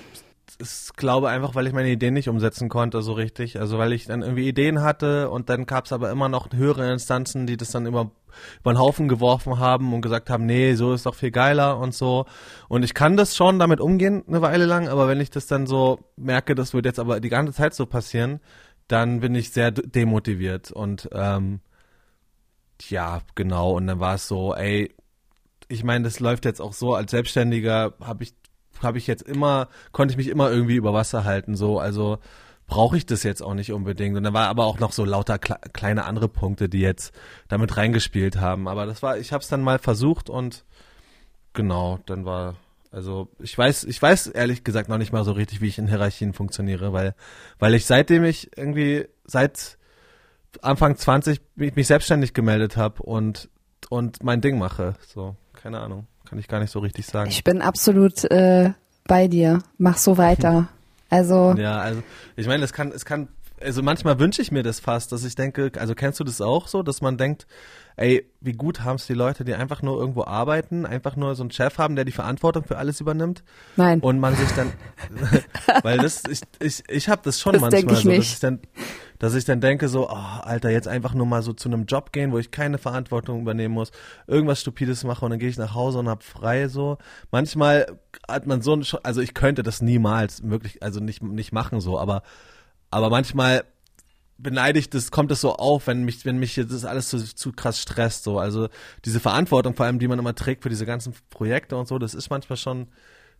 [0.60, 3.60] ich glaube einfach, weil ich meine Ideen nicht umsetzen konnte so richtig.
[3.60, 6.92] Also weil ich dann irgendwie Ideen hatte und dann gab es aber immer noch höhere
[6.92, 8.10] Instanzen, die das dann immer
[8.60, 11.94] über den Haufen geworfen haben und gesagt haben, nee, so ist doch viel geiler und
[11.94, 12.26] so.
[12.68, 15.66] Und ich kann das schon damit umgehen eine Weile lang, aber wenn ich das dann
[15.66, 18.40] so merke, das wird jetzt aber die ganze Zeit so passieren,
[18.88, 21.60] dann bin ich sehr demotiviert und ähm,
[22.88, 23.72] ja, genau.
[23.72, 24.94] Und dann war es so, ey,
[25.68, 28.34] ich meine, das läuft jetzt auch so als Selbstständiger, habe ich
[28.82, 32.18] habe ich jetzt immer, konnte ich mich immer irgendwie über Wasser halten, so, also
[32.66, 34.16] brauche ich das jetzt auch nicht unbedingt.
[34.16, 37.14] Und da war aber auch noch so lauter kle kleine andere Punkte, die jetzt
[37.48, 38.68] damit reingespielt haben.
[38.68, 40.64] Aber das war, ich habe es dann mal versucht und
[41.54, 42.56] genau, dann war,
[42.90, 45.88] also ich weiß, ich weiß ehrlich gesagt noch nicht mal so richtig, wie ich in
[45.88, 47.14] Hierarchien funktioniere, weil,
[47.58, 49.78] weil ich seitdem ich irgendwie seit
[50.60, 53.48] Anfang 20 mich, mich selbstständig gemeldet habe und
[53.90, 54.94] und mein Ding mache.
[55.06, 56.06] So, keine Ahnung.
[56.28, 57.30] Kann ich gar nicht so richtig sagen.
[57.30, 58.72] Ich bin absolut äh,
[59.06, 59.62] bei dir.
[59.78, 60.68] Mach so weiter.
[61.10, 61.54] Also.
[61.56, 62.02] Ja, also
[62.36, 63.28] ich meine, es kann, es kann,
[63.62, 66.68] also manchmal wünsche ich mir das fast, dass ich denke, also kennst du das auch
[66.68, 67.46] so, dass man denkt,
[67.96, 71.42] ey, wie gut haben es die Leute, die einfach nur irgendwo arbeiten, einfach nur so
[71.42, 73.42] einen Chef haben, der die Verantwortung für alles übernimmt.
[73.76, 74.00] Nein.
[74.00, 74.72] Und man sich dann,
[75.82, 78.60] weil das, ich, ich, ich habe das schon das manchmal ich so, dass ich dann,
[79.18, 82.12] dass ich dann denke so, oh, Alter, jetzt einfach nur mal so zu einem Job
[82.12, 83.90] gehen, wo ich keine Verantwortung übernehmen muss,
[84.26, 86.98] irgendwas Stupides mache und dann gehe ich nach Hause und hab frei so.
[87.30, 91.80] Manchmal hat man so ein, also ich könnte das niemals wirklich, also nicht, nicht machen
[91.80, 92.22] so, aber,
[92.90, 93.64] aber manchmal
[94.38, 97.52] beneide ich das, kommt es so auf, wenn mich, wenn mich das alles zu, zu
[97.52, 98.38] krass stresst, so.
[98.38, 98.68] Also
[99.04, 102.14] diese Verantwortung vor allem, die man immer trägt für diese ganzen Projekte und so, das
[102.14, 102.86] ist manchmal schon,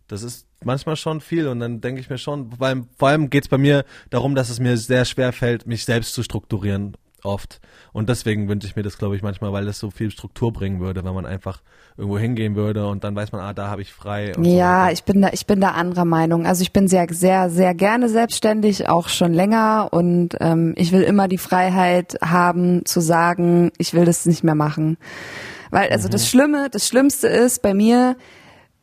[0.09, 3.29] das ist manchmal schon viel und dann denke ich mir schon, vor allem, vor allem
[3.29, 6.97] geht es bei mir darum, dass es mir sehr schwer fällt, mich selbst zu strukturieren
[7.23, 7.59] oft.
[7.91, 10.79] Und deswegen wünsche ich mir das, glaube ich, manchmal, weil das so viel Struktur bringen
[10.79, 11.61] würde, wenn man einfach
[11.97, 14.31] irgendwo hingehen würde und dann weiß man, ah, da habe ich frei.
[14.41, 16.45] ja, so ich bin da, ich bin da anderer Meinung.
[16.45, 21.01] Also ich bin sehr, sehr, sehr gerne selbstständig, auch schon länger und ähm, ich will
[21.01, 24.97] immer die Freiheit haben zu sagen, ich will das nicht mehr machen.
[25.71, 26.11] Weil, also mhm.
[26.11, 28.15] das Schlimme, das Schlimmste ist bei mir,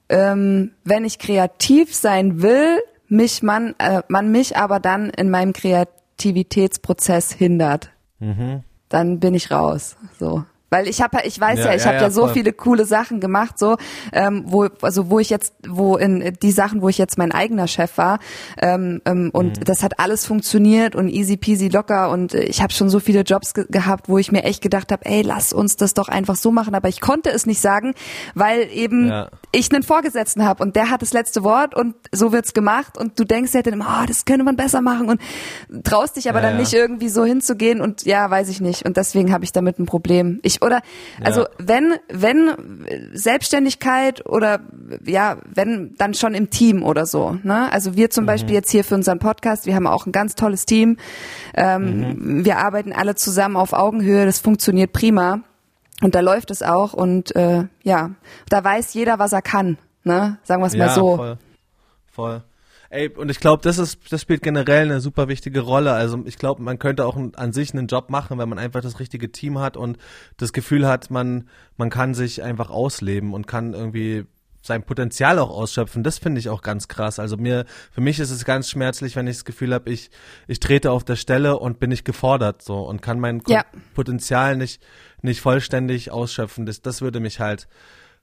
[0.09, 5.53] ähm, wenn ich kreativ sein will, mich man, äh, man mich aber dann in meinem
[5.53, 7.91] Kreativitätsprozess hindert.
[8.19, 8.63] Mhm.
[8.89, 9.97] Dann bin ich raus.
[10.19, 10.45] So.
[10.71, 12.85] Weil ich habe, ich weiß ja, ja ich ja, habe ja, ja so viele coole
[12.85, 13.77] Sachen gemacht, so
[14.13, 17.69] ähm, wo also wo ich jetzt, wo in die Sachen, wo ich jetzt mein eigener
[17.69, 18.19] Chef war
[18.61, 19.65] ähm, ähm, und mhm.
[19.65, 23.55] das hat alles funktioniert und easy peasy locker und ich habe schon so viele Jobs
[23.55, 26.51] ge gehabt, wo ich mir echt gedacht habe, ey, lass uns das doch einfach so
[26.51, 27.95] machen, aber ich konnte es nicht sagen,
[28.35, 29.13] weil eben
[29.53, 33.19] ich einen Vorgesetzten habe und der hat das letzte Wort und so wird's gemacht und
[33.19, 35.21] du denkst ja dann, oh, das könnte man besser machen und
[35.85, 38.85] traust dich aber dann nicht irgendwie so hinzugehen und ja, weiß ich nicht.
[38.85, 40.41] Und deswegen habe ich damit ein Problem.
[40.43, 40.81] Ich oder
[41.23, 41.49] also ja.
[41.59, 44.61] wenn wenn Selbstständigkeit oder
[45.05, 47.39] ja wenn dann schon im Team oder so.
[47.43, 47.71] Ne?
[47.73, 48.29] Also wir zum mhm.
[48.29, 50.97] Beispiel jetzt hier für unseren Podcast, wir haben auch ein ganz tolles Team.
[51.55, 52.45] Ähm, mhm.
[52.45, 55.41] Wir arbeiten alle zusammen auf Augenhöhe, das funktioniert prima
[56.03, 58.11] und da läuft es auch und äh, ja,
[58.49, 59.79] da weiß jeder, was er kann.
[60.05, 60.39] Ne?
[60.45, 61.17] Sagen wir es ja, mal so.
[61.17, 61.39] Voll.
[62.13, 62.43] voll.
[62.97, 65.93] Ey, und ich glaube, das ist, das spielt generell eine super wichtige Rolle.
[65.93, 69.01] Also ich glaube, man könnte auch an sich einen Job machen, wenn man einfach das
[69.01, 69.99] richtige Team hat und
[70.39, 74.25] das Gefühl hat, man, man kann sich einfach ausleben und kann irgendwie
[74.63, 76.05] sein Potenzial auch ausschöpfen.
[76.05, 77.19] Das finde ich auch ganz krass.
[77.19, 80.11] Also mir, für mich ist es ganz schmerzlich, wenn ich das Gefühl habe, ich,
[80.49, 83.67] ich trete auf der Stelle und bin nicht gefordert so und kann mein ja.
[83.93, 84.83] Potenzial nicht,
[85.21, 86.65] nicht vollständig ausschöpfen.
[86.65, 87.69] Das, das würde mich halt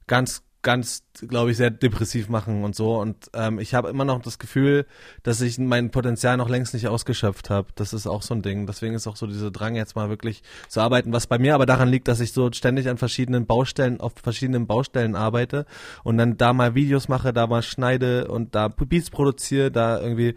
[0.07, 2.99] ganz ganz, glaube ich, sehr depressiv machen und so.
[2.99, 4.85] Und ähm, ich habe immer noch das Gefühl,
[5.21, 7.67] dass ich mein Potenzial noch längst nicht ausgeschöpft habe.
[7.75, 8.65] Das ist auch so ein Ding.
[8.65, 11.13] Deswegen ist auch so dieser Drang, jetzt mal wirklich zu arbeiten.
[11.13, 14.65] Was bei mir aber daran liegt, dass ich so ständig an verschiedenen Baustellen, auf verschiedenen
[14.65, 15.65] Baustellen arbeite
[16.03, 20.35] und dann da mal Videos mache, da mal schneide und da Beats produziere, da irgendwie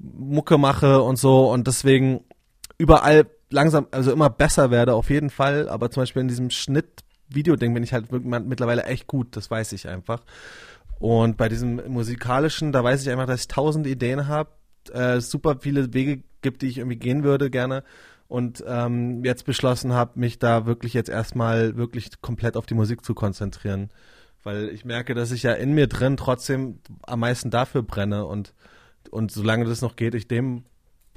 [0.00, 1.50] Mucke mache und so.
[1.52, 2.24] Und deswegen
[2.78, 5.68] überall langsam, also immer besser werde auf jeden Fall.
[5.68, 9.72] Aber zum Beispiel in diesem Schnitt Videoding bin ich halt mittlerweile echt gut, das weiß
[9.72, 10.22] ich einfach.
[10.98, 14.50] Und bei diesem musikalischen, da weiß ich einfach, dass ich tausend Ideen habe,
[14.92, 17.84] äh, super viele Wege gibt, die ich irgendwie gehen würde gerne.
[18.26, 23.04] Und ähm, jetzt beschlossen habe, mich da wirklich jetzt erstmal wirklich komplett auf die Musik
[23.04, 23.88] zu konzentrieren.
[24.42, 28.54] Weil ich merke, dass ich ja in mir drin trotzdem am meisten dafür brenne und,
[29.10, 30.64] und solange das noch geht, ich dem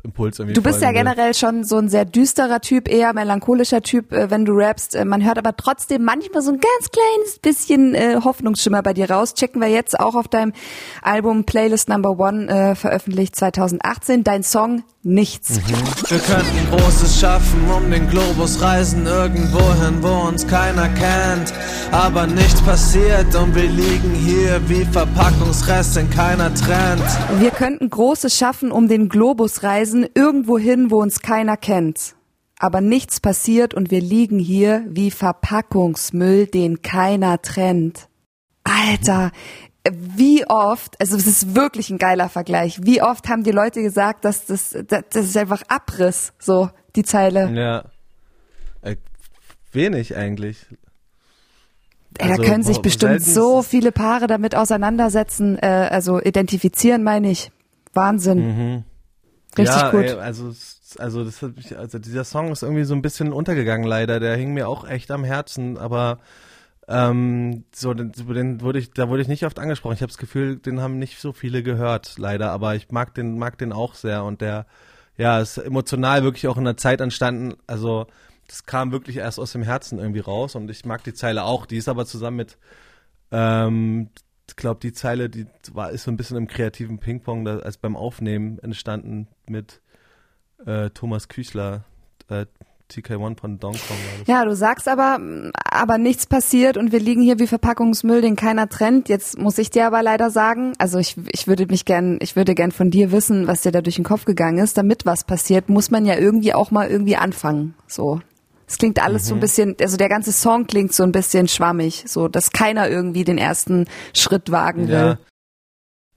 [0.03, 0.95] Impuls irgendwie Du bist ja will.
[0.95, 4.95] generell schon so ein sehr düsterer Typ, eher melancholischer Typ, äh, wenn du rappst.
[4.95, 9.09] Äh, Man hört aber trotzdem manchmal so ein ganz kleines bisschen äh, Hoffnungsschimmer bei dir
[9.11, 9.33] raus.
[9.33, 10.53] Checken wir jetzt auch auf deinem
[11.01, 15.59] Album Playlist Number One, äh, veröffentlicht 2018, dein Song Nichts.
[16.09, 21.51] Wir könnten Großes schaffen, um den Globus reisen, irgendwohin, wo uns keiner kennt.
[21.91, 27.01] Aber nichts passiert und wir liegen hier wie Verpackungsrest, den keiner trennt.
[27.39, 32.15] Wir könnten Großes schaffen, um den Globus reisen, irgendwo hin, wo uns keiner kennt.
[32.59, 38.07] Aber nichts passiert und wir liegen hier wie Verpackungsmüll, den keiner trennt.
[38.63, 39.31] Alter,
[39.89, 44.25] wie oft, also es ist wirklich ein geiler Vergleich, wie oft haben die Leute gesagt,
[44.25, 47.49] dass das, das, das ist einfach Abriss, so, die Zeile.
[47.51, 47.85] Ja.
[48.81, 48.97] Äh,
[49.71, 50.67] wenig eigentlich.
[52.17, 57.31] Ey, da also, können sich bestimmt so viele Paare damit auseinandersetzen, äh, also identifizieren meine
[57.31, 57.51] ich.
[57.93, 58.85] Wahnsinn.
[59.57, 60.03] Richtig ja, gut.
[60.03, 60.53] Ey, also,
[60.97, 64.19] also, das hat mich, also dieser Song ist irgendwie so ein bisschen untergegangen leider.
[64.19, 66.19] Der hing mir auch echt am Herzen, aber
[66.87, 69.93] ähm, so den, den wurde ich, da wurde ich nicht oft angesprochen.
[69.93, 72.51] Ich habe das Gefühl, den haben nicht so viele gehört, leider.
[72.51, 74.65] Aber ich mag den, mag den auch sehr und der,
[75.17, 77.55] ja, ist emotional wirklich auch in der Zeit entstanden.
[77.67, 78.07] Also
[78.47, 81.65] das kam wirklich erst aus dem Herzen irgendwie raus und ich mag die Zeile auch.
[81.65, 82.57] Die ist aber zusammen mit
[83.31, 84.09] ähm,
[84.55, 88.59] glaube, die Zeile, die war, ist so ein bisschen im kreativen Ping-Pong, als beim Aufnehmen
[88.59, 89.81] entstanden mit
[90.65, 91.83] äh, Thomas Küchler,
[92.29, 92.45] äh,
[92.91, 93.97] TK1 von Donkey Kong.
[93.97, 94.27] war das.
[94.27, 95.19] Ja, du sagst aber,
[95.53, 99.09] aber nichts passiert und wir liegen hier wie Verpackungsmüll, den keiner trennt.
[99.09, 102.53] Jetzt muss ich dir aber leider sagen, also ich, ich würde mich gern, ich würde
[102.53, 104.77] gern von dir wissen, was dir da durch den Kopf gegangen ist.
[104.77, 107.75] Damit was passiert, muss man ja irgendwie auch mal irgendwie anfangen.
[107.87, 108.21] So.
[108.71, 112.05] Es klingt alles so ein bisschen, also der ganze Song klingt so ein bisschen schwammig,
[112.07, 114.93] so, dass keiner irgendwie den ersten Schritt wagen will.
[114.93, 115.17] Ja.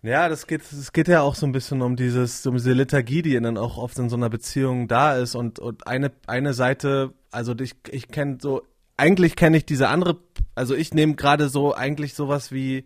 [0.02, 3.22] Ja, das geht, es geht ja auch so ein bisschen um dieses, um diese Liturgie,
[3.22, 7.12] die dann auch oft in so einer Beziehung da ist und, und eine, eine Seite,
[7.32, 8.62] also ich, ich kenne so,
[8.96, 10.18] eigentlich kenne ich diese andere,
[10.54, 12.84] also ich nehme gerade so eigentlich sowas wie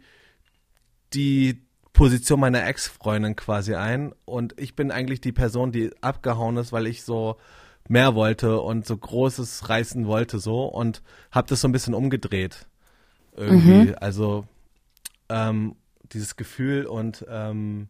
[1.12, 1.60] die
[1.92, 6.86] Position meiner Ex-Freundin quasi ein und ich bin eigentlich die Person, die abgehauen ist, weil
[6.86, 7.36] ich so
[7.88, 12.66] mehr wollte und so Großes reißen wollte so und habe das so ein bisschen umgedreht
[13.36, 14.44] irgendwie, also
[15.28, 15.76] ähm,
[16.12, 17.88] dieses Gefühl und ähm,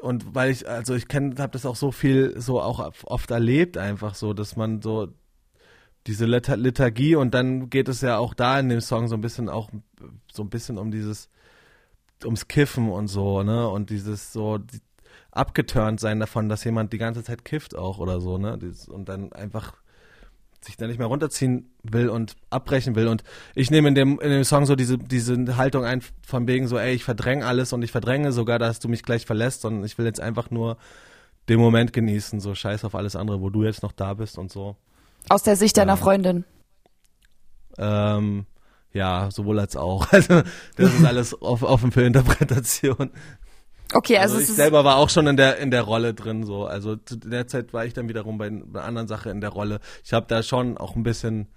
[0.00, 3.78] und weil ich also ich kenne habe das auch so viel so auch oft erlebt
[3.78, 5.08] einfach so dass man so
[6.06, 9.48] diese Liturgie und dann geht es ja auch da in dem Song so ein bisschen
[9.48, 9.70] auch
[10.32, 11.28] so ein bisschen um dieses
[12.24, 14.80] ums Kiffen und so ne und dieses so die,
[15.36, 19.32] abgeturnt sein davon dass jemand die ganze Zeit kifft auch oder so ne und dann
[19.32, 19.74] einfach
[20.66, 23.08] sich da nicht mehr runterziehen will und abbrechen will.
[23.08, 26.68] Und ich nehme in dem, in dem Song so diese, diese Haltung ein, von wegen
[26.68, 29.84] so, ey, ich verdränge alles und ich verdränge sogar, dass du mich gleich verlässt, sondern
[29.84, 30.76] ich will jetzt einfach nur
[31.48, 34.50] den Moment genießen, so scheiß auf alles andere, wo du jetzt noch da bist und
[34.50, 34.76] so.
[35.28, 36.44] Aus der Sicht deiner Freundin.
[37.78, 38.46] Ähm,
[38.92, 40.08] ja, sowohl als auch.
[40.12, 40.42] Also,
[40.76, 43.10] das ist alles offen für Interpretation.
[43.92, 46.66] Okay, also, Also, ich selber war auch schon in der in der Rolle drin so.
[46.66, 49.50] Also zu der Zeit war ich dann wiederum bei, bei einer anderen Sache in der
[49.50, 49.80] Rolle.
[50.04, 51.48] Ich habe da schon auch ein bisschen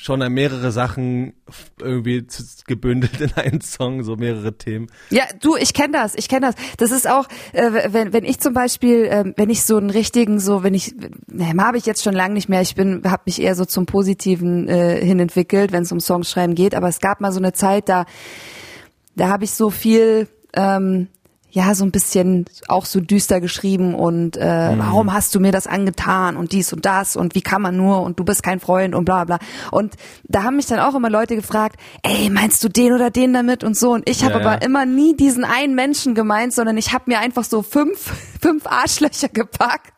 [0.00, 1.34] schon mehrere Sachen
[1.78, 2.26] irgendwie
[2.66, 4.86] gebündelt in einen Song, so mehrere Themen.
[5.10, 6.54] Ja, du, ich kenne das, ich kenne das.
[6.78, 10.40] Das ist auch, äh, wenn, wenn ich zum Beispiel, äh, wenn ich so einen richtigen,
[10.40, 10.94] so, wenn ich,
[11.26, 13.84] ne, habe ich jetzt schon lange nicht mehr, ich bin, habe mich eher so zum
[13.84, 17.52] Positiven äh, hin entwickelt, wenn es um Songschreiben geht, aber es gab mal so eine
[17.52, 18.06] Zeit, da,
[19.16, 21.08] da habe ich so viel, ähm,
[21.50, 25.66] ja, so ein bisschen auch so düster geschrieben und äh, warum hast du mir das
[25.66, 28.94] angetan und dies und das und wie kann man nur und du bist kein Freund
[28.94, 29.38] und bla bla.
[29.70, 33.32] Und da haben mich dann auch immer Leute gefragt, ey, meinst du den oder den
[33.32, 33.92] damit und so.
[33.92, 34.66] Und ich habe Ja, aber ja.
[34.66, 39.28] immer nie diesen einen Menschen gemeint, sondern ich habe mir einfach so fünf, fünf Arschlöcher
[39.28, 39.92] gepackt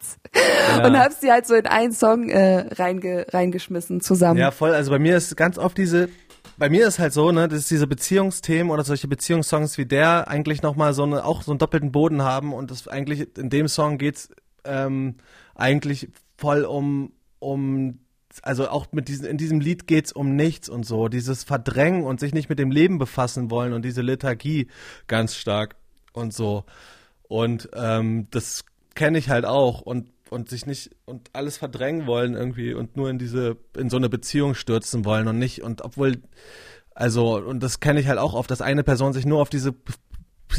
[0.84, 4.40] und habe sie halt so in einen Song äh, reinge, reingeschmissen zusammen.
[4.40, 4.72] Ja, voll.
[4.72, 6.08] Also bei mir ist ganz oft diese,
[6.56, 10.62] bei mir ist halt so, ne, dass diese Beziehungsthemen oder solche Beziehungssongs wie der eigentlich
[10.62, 13.98] nochmal so eine, auch so einen doppelten Boden haben und das eigentlich, in dem Song
[13.98, 14.30] geht's
[14.64, 15.16] ähm,
[15.54, 18.00] eigentlich voll um, um,
[18.42, 22.20] also auch mit diesen, in diesem Lied geht's um nichts und so, dieses Verdrängen und
[22.20, 24.68] sich nicht mit dem Leben befassen wollen und diese Lethargie
[25.06, 25.76] ganz stark
[26.12, 26.64] und so.
[27.28, 32.34] Und ähm, das kenne ich halt auch und und sich nicht und alles verdrängen wollen
[32.34, 36.22] irgendwie und nur in diese in so eine Beziehung stürzen wollen und nicht und obwohl
[36.94, 39.72] also und das kenne ich halt auch oft, dass eine Person sich nur auf diese
[39.72, 39.92] Be-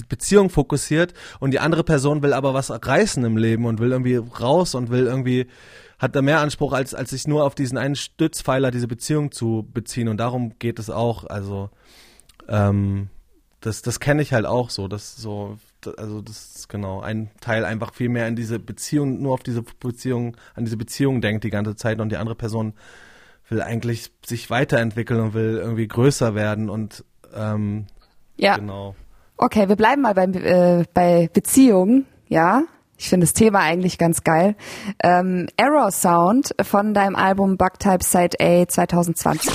[0.10, 4.16] Beziehung fokussiert und die andere Person will aber was reißen im Leben und will irgendwie
[4.16, 5.48] raus und will irgendwie
[6.00, 9.70] hat da mehr Anspruch als als sich nur auf diesen einen Stützpfeiler diese Beziehung zu
[9.72, 10.08] beziehen.
[10.10, 11.26] Und darum geht es auch.
[11.26, 11.70] Also
[12.48, 13.10] ähm,
[13.62, 15.58] das das kenne ich halt auch so das so
[15.88, 19.64] also das ist genau ein Teil einfach viel mehr in diese Beziehung, nur auf diese
[19.64, 22.74] Beziehung, an diese Beziehung denkt die ganze Zeit und die andere Person
[23.50, 27.04] will eigentlich sich weiterentwickeln und will irgendwie größer werden und
[27.36, 27.88] ähm,
[28.38, 28.58] ja.
[28.58, 28.96] genau.
[29.38, 32.64] Okay, wir bleiben mal bei, äh, bei Beziehungen, ja.
[33.04, 34.56] Ich finde das Thema eigentlich ganz geil.
[35.04, 39.52] Ähm, Error Sound von deinem Album Bugtype Side A 2020.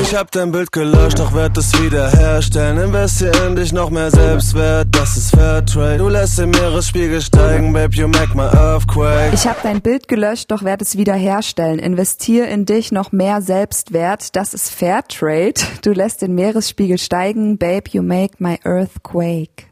[0.00, 2.78] Ich hab dein Bild gelöscht, doch werd es wiederherstellen.
[2.78, 5.98] Investier in dich noch mehr Selbstwert, das ist Fairtrade.
[5.98, 9.34] Du lässt den Meeresspiegel steigen, babe, you make my earthquake.
[9.34, 11.80] Ich hab dein Bild gelöscht, doch werd es wiederherstellen.
[11.80, 15.54] Investier in dich noch mehr Selbstwert, das ist Fairtrade.
[15.82, 19.67] Du lässt den Meeresspiegel steigen, babe, you make my earthquake.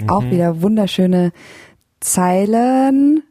[0.00, 0.10] Mhm.
[0.10, 1.32] Auch wieder wunderschöne
[2.00, 3.22] Zeilen.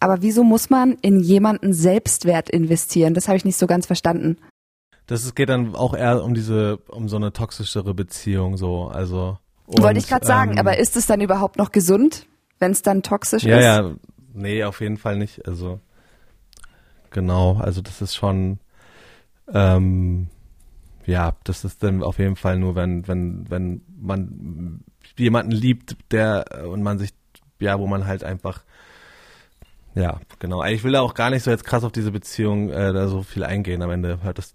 [0.00, 3.14] Aber wieso muss man in jemanden Selbstwert investieren?
[3.14, 4.36] Das habe ich nicht so ganz verstanden.
[5.06, 9.38] Das geht dann auch eher um diese, um so eine toxischere Beziehung, so, also.
[9.66, 12.26] Und, Wollte ich gerade sagen, ähm, aber ist es dann überhaupt noch gesund,
[12.58, 13.64] wenn es dann toxisch ja, ist?
[13.64, 13.94] Ja, ja,
[14.34, 15.46] nee, auf jeden Fall nicht.
[15.46, 15.80] Also
[17.10, 18.58] genau, also das ist schon,
[19.52, 20.28] ähm,
[21.04, 24.84] ja, das ist dann auf jeden Fall nur, wenn, wenn, wenn man
[25.18, 27.10] jemanden liebt, der äh, und man sich,
[27.60, 28.62] ja, wo man halt einfach,
[29.94, 30.62] ja, genau.
[30.64, 33.22] Ich will da auch gar nicht so jetzt krass auf diese Beziehung äh, da so
[33.22, 33.82] viel eingehen.
[33.82, 34.54] Am Ende hört das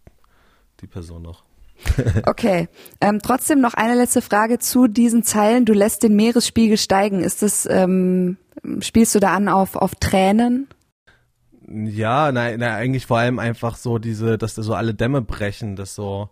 [0.82, 1.43] die Person noch.
[2.28, 2.67] okay.
[3.00, 5.65] Ähm, trotzdem noch eine letzte Frage zu diesen Zeilen.
[5.65, 7.24] Du lässt den Meeresspiegel steigen.
[7.24, 8.38] Ist das, ähm,
[8.82, 10.67] spielst du da an auf, auf Tränen?
[11.67, 15.76] Ja, nein, na, eigentlich vor allem einfach so diese, dass da so alle Dämme brechen,
[15.76, 16.30] dass so,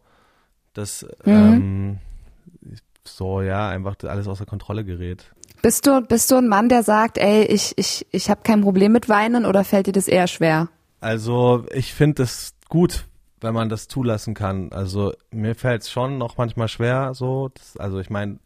[0.74, 1.32] dass, mhm.
[1.32, 1.98] ähm,
[3.20, 5.26] so, ja, einfach alles außer Kontrolle gerät.
[5.62, 8.94] Bist du, bist du ein Mann, der sagt, ey, ich, ich, ich habe kein Problem
[8.94, 10.70] mit Weinen oder fällt dir das eher schwer?
[11.02, 13.06] Also ich finde es gut,
[13.42, 14.72] wenn man das zulassen kann.
[14.72, 17.50] Also mir fällt es schon noch manchmal schwer, so.
[17.54, 18.40] Das, also ich meine,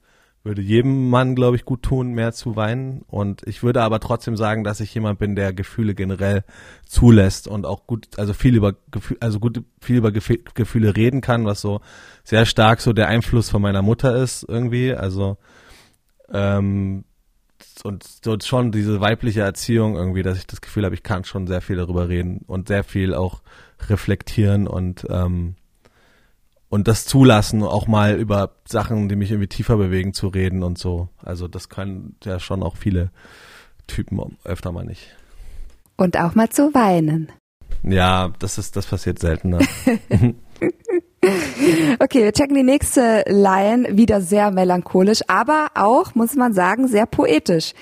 [0.44, 3.04] würde jedem Mann, glaube ich, gut tun, mehr zu weinen.
[3.08, 6.44] Und ich würde aber trotzdem sagen, dass ich jemand bin, der Gefühle generell
[6.86, 11.46] zulässt und auch gut, also viel über Gefühle, also gut viel über Gefühle reden kann,
[11.46, 11.80] was so
[12.24, 14.94] sehr stark so der Einfluss von meiner Mutter ist irgendwie.
[14.94, 15.38] Also
[16.32, 17.06] ähm,
[17.84, 21.48] und so schon diese weibliche Erziehung irgendwie, dass ich das Gefühl habe, ich kann schon
[21.48, 23.42] sehr viel darüber reden und sehr viel auch
[23.88, 25.56] reflektieren und ähm,
[26.74, 30.80] und das zulassen, auch mal über Sachen, die mich irgendwie tiefer bewegen, zu reden und
[30.80, 31.08] so.
[31.24, 33.12] Also das können ja schon auch viele
[33.86, 35.16] Typen öfter mal nicht.
[35.98, 37.32] Und auch mal zu weinen.
[37.84, 39.60] Ja, das ist, das passiert seltener.
[42.00, 43.96] okay, wir checken die nächste Line.
[43.96, 47.74] Wieder sehr melancholisch, aber auch, muss man sagen, sehr poetisch.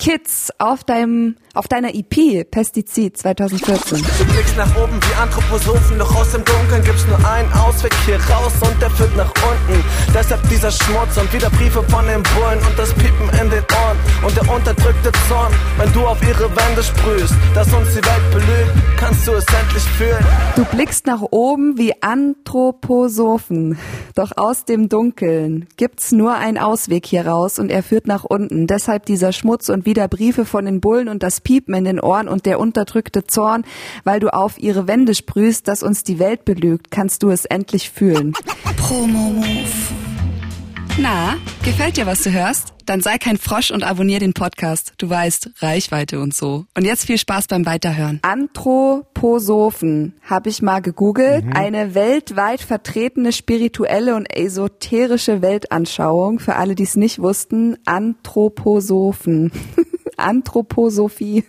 [0.00, 3.98] Kids auf deinem auf deiner EP Pestizid 2014.
[3.98, 8.20] Du blickst nach oben wie Anthroposophen, doch aus dem Dunkeln gibt's nur einen Ausweg hier
[8.30, 9.84] raus und der führt nach unten.
[10.14, 13.98] Deshalb dieser Schmutz und wieder Briefe von den Bullen und das Piepen in den Ohren
[14.24, 18.96] und der unterdrückte Zorn, wenn du auf ihre Wände sprühst, dass uns die Welt belügt,
[18.96, 20.24] kannst du es endlich fühlen.
[20.54, 23.76] Du blickst nach oben wie Anthroposophen,
[24.14, 28.68] doch aus dem Dunkeln gibt's nur einen Ausweg hier raus und er führt nach unten.
[28.68, 32.28] Deshalb dieser Schmutz und wieder Briefe von den Bullen und das Piepen in den Ohren
[32.28, 33.64] und der unterdrückte Zorn,
[34.04, 37.90] weil du auf ihre Wände sprühst, dass uns die Welt belügt, kannst du es endlich
[37.90, 38.34] fühlen.
[38.76, 39.66] Promo-Move.
[40.96, 42.72] Na, gefällt dir, was du hörst?
[42.90, 44.94] Dann sei kein Frosch und abonnier den Podcast.
[44.98, 46.64] Du weißt, Reichweite und so.
[46.76, 48.18] Und jetzt viel Spaß beim Weiterhören.
[48.22, 51.44] Anthroposophen habe ich mal gegoogelt.
[51.44, 51.52] Mhm.
[51.52, 56.40] Eine weltweit vertretene spirituelle und esoterische Weltanschauung.
[56.40, 59.52] Für alle, die es nicht wussten, Anthroposophen.
[60.16, 61.44] Anthroposophie.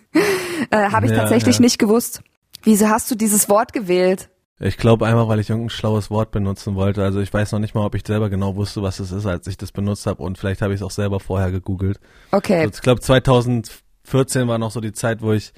[0.70, 1.62] Äh, Habe ich ja, tatsächlich ja.
[1.62, 2.22] nicht gewusst.
[2.62, 4.30] Wieso hast du dieses Wort gewählt?
[4.64, 7.04] Ich glaube einfach, weil ich irgendein schlaues Wort benutzen wollte.
[7.04, 9.48] Also ich weiß noch nicht mal, ob ich selber genau wusste, was es ist, als
[9.48, 10.22] ich das benutzt habe.
[10.22, 12.00] Und vielleicht habe ich es auch selber vorher gegoogelt.
[12.32, 12.62] Okay.
[12.62, 15.52] Also ich glaube 2014 war noch so die Zeit, wo ich,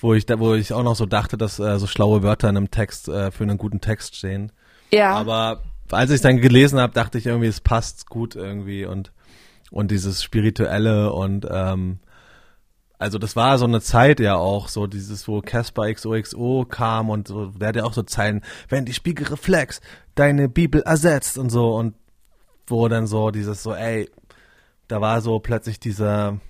[0.00, 2.70] wo ich, wo ich auch noch so dachte, dass äh, so schlaue Wörter in einem
[2.70, 4.52] Text äh, für einen guten Text stehen.
[4.90, 5.14] Ja.
[5.14, 9.12] Aber als ich es dann gelesen habe, dachte ich irgendwie, es passt gut irgendwie und
[9.70, 11.98] und dieses spirituelle und ähm,
[12.98, 17.28] also das war so eine Zeit ja auch, so dieses, wo Casper XOXO kam und
[17.28, 19.80] so, der hat ja auch so Zeilen, wenn die Spiegelreflex
[20.14, 21.94] deine Bibel ersetzt und so und
[22.66, 24.10] wo dann so dieses so, ey,
[24.88, 26.40] da war so plötzlich dieser,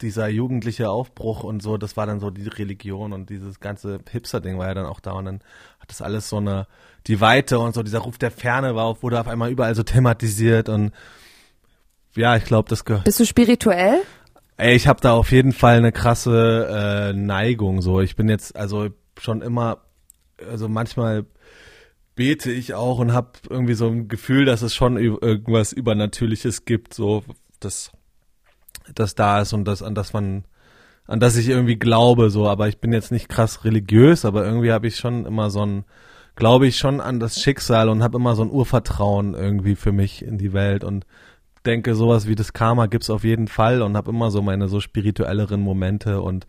[0.00, 4.58] dieser jugendliche Aufbruch und so, das war dann so die Religion und dieses ganze Hipster-Ding
[4.58, 5.40] war ja dann auch da und dann
[5.80, 6.68] hat das alles so eine,
[7.08, 10.68] die Weite und so, dieser Ruf der Ferne war, wurde auf einmal überall so thematisiert
[10.68, 10.92] und
[12.14, 13.04] ja, ich glaube, das gehört.
[13.04, 14.02] Bist du spirituell?
[14.56, 17.82] Ey, ich habe da auf jeden Fall eine krasse äh, Neigung.
[17.82, 18.88] So, ich bin jetzt also
[19.18, 19.78] schon immer,
[20.50, 21.26] also manchmal
[22.14, 26.94] bete ich auch und habe irgendwie so ein Gefühl, dass es schon irgendwas Übernatürliches gibt.
[26.94, 27.24] So,
[27.60, 27.92] das
[28.94, 30.44] das da ist und das, an das man,
[31.06, 34.72] an das ich irgendwie glaube, so, aber ich bin jetzt nicht krass religiös, aber irgendwie
[34.72, 35.84] habe ich schon immer so ein,
[36.36, 40.24] glaube ich schon an das Schicksal und habe immer so ein Urvertrauen irgendwie für mich
[40.24, 41.06] in die Welt und
[41.62, 44.80] denke, sowas wie das Karma gibt's auf jeden Fall und habe immer so meine so
[44.80, 46.46] spirituelleren Momente und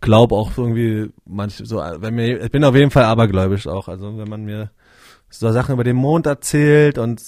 [0.00, 4.18] glaube auch irgendwie manch so wenn mir ich bin auf jeden Fall abergläubisch auch also
[4.18, 4.70] wenn man mir
[5.30, 7.22] so Sachen über den Mond erzählt und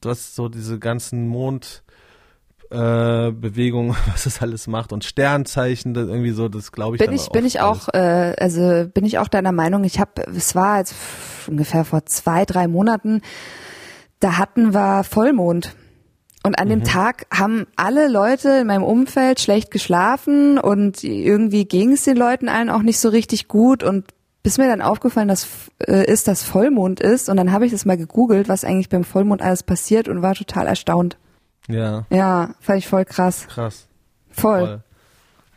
[0.00, 1.84] das so diese ganzen Mond
[2.70, 7.00] äh, Bewegungen, was es alles macht und Sternzeichen, das irgendwie so, das glaube ich.
[7.00, 9.84] Bin ich, bin ich auch, äh, also bin ich auch deiner Meinung.
[9.84, 10.94] Ich habe, es war jetzt
[11.46, 13.22] ungefähr vor zwei, drei Monaten,
[14.20, 15.76] da hatten wir Vollmond.
[16.46, 16.84] Und an dem mhm.
[16.84, 22.48] Tag haben alle Leute in meinem Umfeld schlecht geschlafen und irgendwie ging es den Leuten
[22.48, 24.04] allen auch nicht so richtig gut und
[24.44, 25.48] bis mir dann aufgefallen, dass
[25.88, 29.02] äh, ist, dass Vollmond ist und dann habe ich das mal gegoogelt, was eigentlich beim
[29.02, 31.16] Vollmond alles passiert und war total erstaunt.
[31.66, 32.06] Ja.
[32.10, 33.48] Ja, fand ich voll krass.
[33.48, 33.88] Krass.
[34.30, 34.60] Voll.
[34.60, 34.80] voll.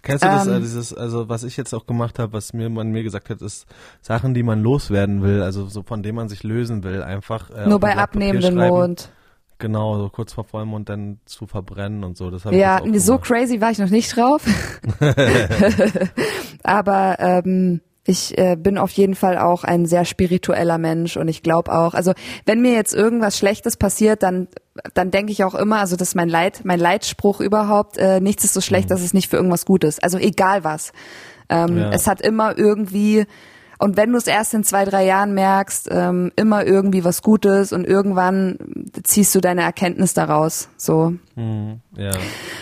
[0.02, 2.70] Kennst du das, ähm, äh, dieses, also was ich jetzt auch gemacht habe, was mir
[2.72, 3.68] man mir gesagt hat, ist
[4.02, 7.52] Sachen, die man loswerden will, also so von denen man sich lösen will, einfach.
[7.52, 9.12] Äh, Nur bei abnehmendem Mond.
[9.60, 12.32] Genau, so kurz vor Vollmond dann zu verbrennen und so.
[12.32, 14.42] Das ja, so crazy war ich noch nicht drauf.
[16.64, 21.44] Aber ähm, ich äh, bin auf jeden Fall auch ein sehr spiritueller Mensch und ich
[21.44, 22.14] glaube auch, also
[22.46, 24.48] wenn mir jetzt irgendwas Schlechtes passiert, dann
[24.94, 28.46] dann denke ich auch immer, also das ist mein Leit, mein Leitspruch überhaupt, äh, nichts
[28.46, 28.94] ist so schlecht, mhm.
[28.94, 30.02] dass es nicht für irgendwas gut ist.
[30.02, 30.94] Also egal was.
[31.50, 31.92] Ähm, ja.
[31.92, 33.26] Es hat immer irgendwie
[33.80, 37.72] und wenn du es erst in zwei, drei Jahren merkst, ähm, immer irgendwie was Gutes
[37.72, 38.58] und irgendwann
[39.04, 40.68] ziehst du deine Erkenntnis daraus.
[40.76, 41.14] So.
[41.36, 42.12] Mhm, ja.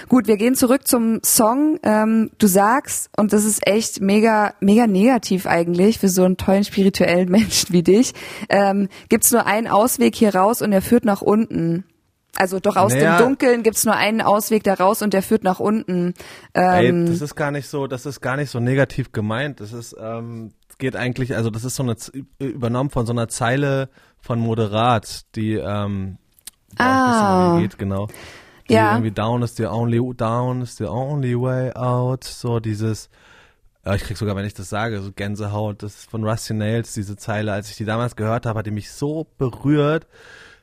[0.10, 1.80] Gut, wir gehen zurück zum Song.
[1.82, 6.64] Ähm, du sagst, und das ist echt mega, mega negativ eigentlich für so einen tollen
[6.64, 8.14] spirituellen Menschen wie dich,
[8.50, 11.84] ähm, gibt's nur einen Ausweg hier raus und er führt nach unten.
[12.36, 15.44] Also doch aus naja, dem Dunkeln gibt's nur einen Ausweg da raus und der führt
[15.44, 16.14] nach unten.
[16.54, 19.60] Ähm, ey, das ist gar nicht so, das ist gar nicht so negativ gemeint.
[19.60, 21.96] Das ist, ähm, geht eigentlich, also das ist so eine
[22.40, 26.18] übernommen von so einer Zeile von Moderat, die ähm,
[26.78, 27.60] ah.
[27.60, 28.08] geht, genau.
[28.70, 28.92] Die ja.
[28.92, 32.24] irgendwie down is the only down is the only way out.
[32.24, 33.10] So dieses
[33.88, 36.94] ja, ich krieg sogar, wenn ich das sage, so Gänsehaut, das ist von Rusty Nails,
[36.94, 37.54] diese Zeile.
[37.54, 40.08] Als ich die damals gehört habe, hat die mich so berührt,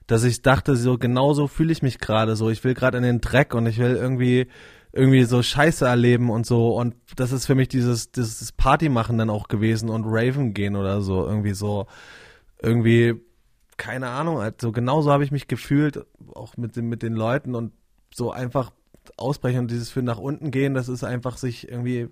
[0.07, 2.51] dass ich dachte, so genau so fühle ich mich gerade so.
[2.51, 4.49] Ich will gerade in den Dreck und ich will irgendwie
[4.95, 6.77] irgendwie so Scheiße erleben und so.
[6.77, 10.77] Und das ist für mich dieses, dieses Party machen dann auch gewesen und Raven gehen
[10.77, 11.27] oder so.
[11.27, 11.87] Irgendwie so,
[12.63, 13.15] irgendwie,
[13.77, 17.73] keine Ahnung, also genauso habe ich mich gefühlt, auch mit den, mit den Leuten und
[18.15, 18.71] so einfach
[19.17, 22.09] ausbrechen und dieses für nach unten gehen, das ist einfach sich irgendwie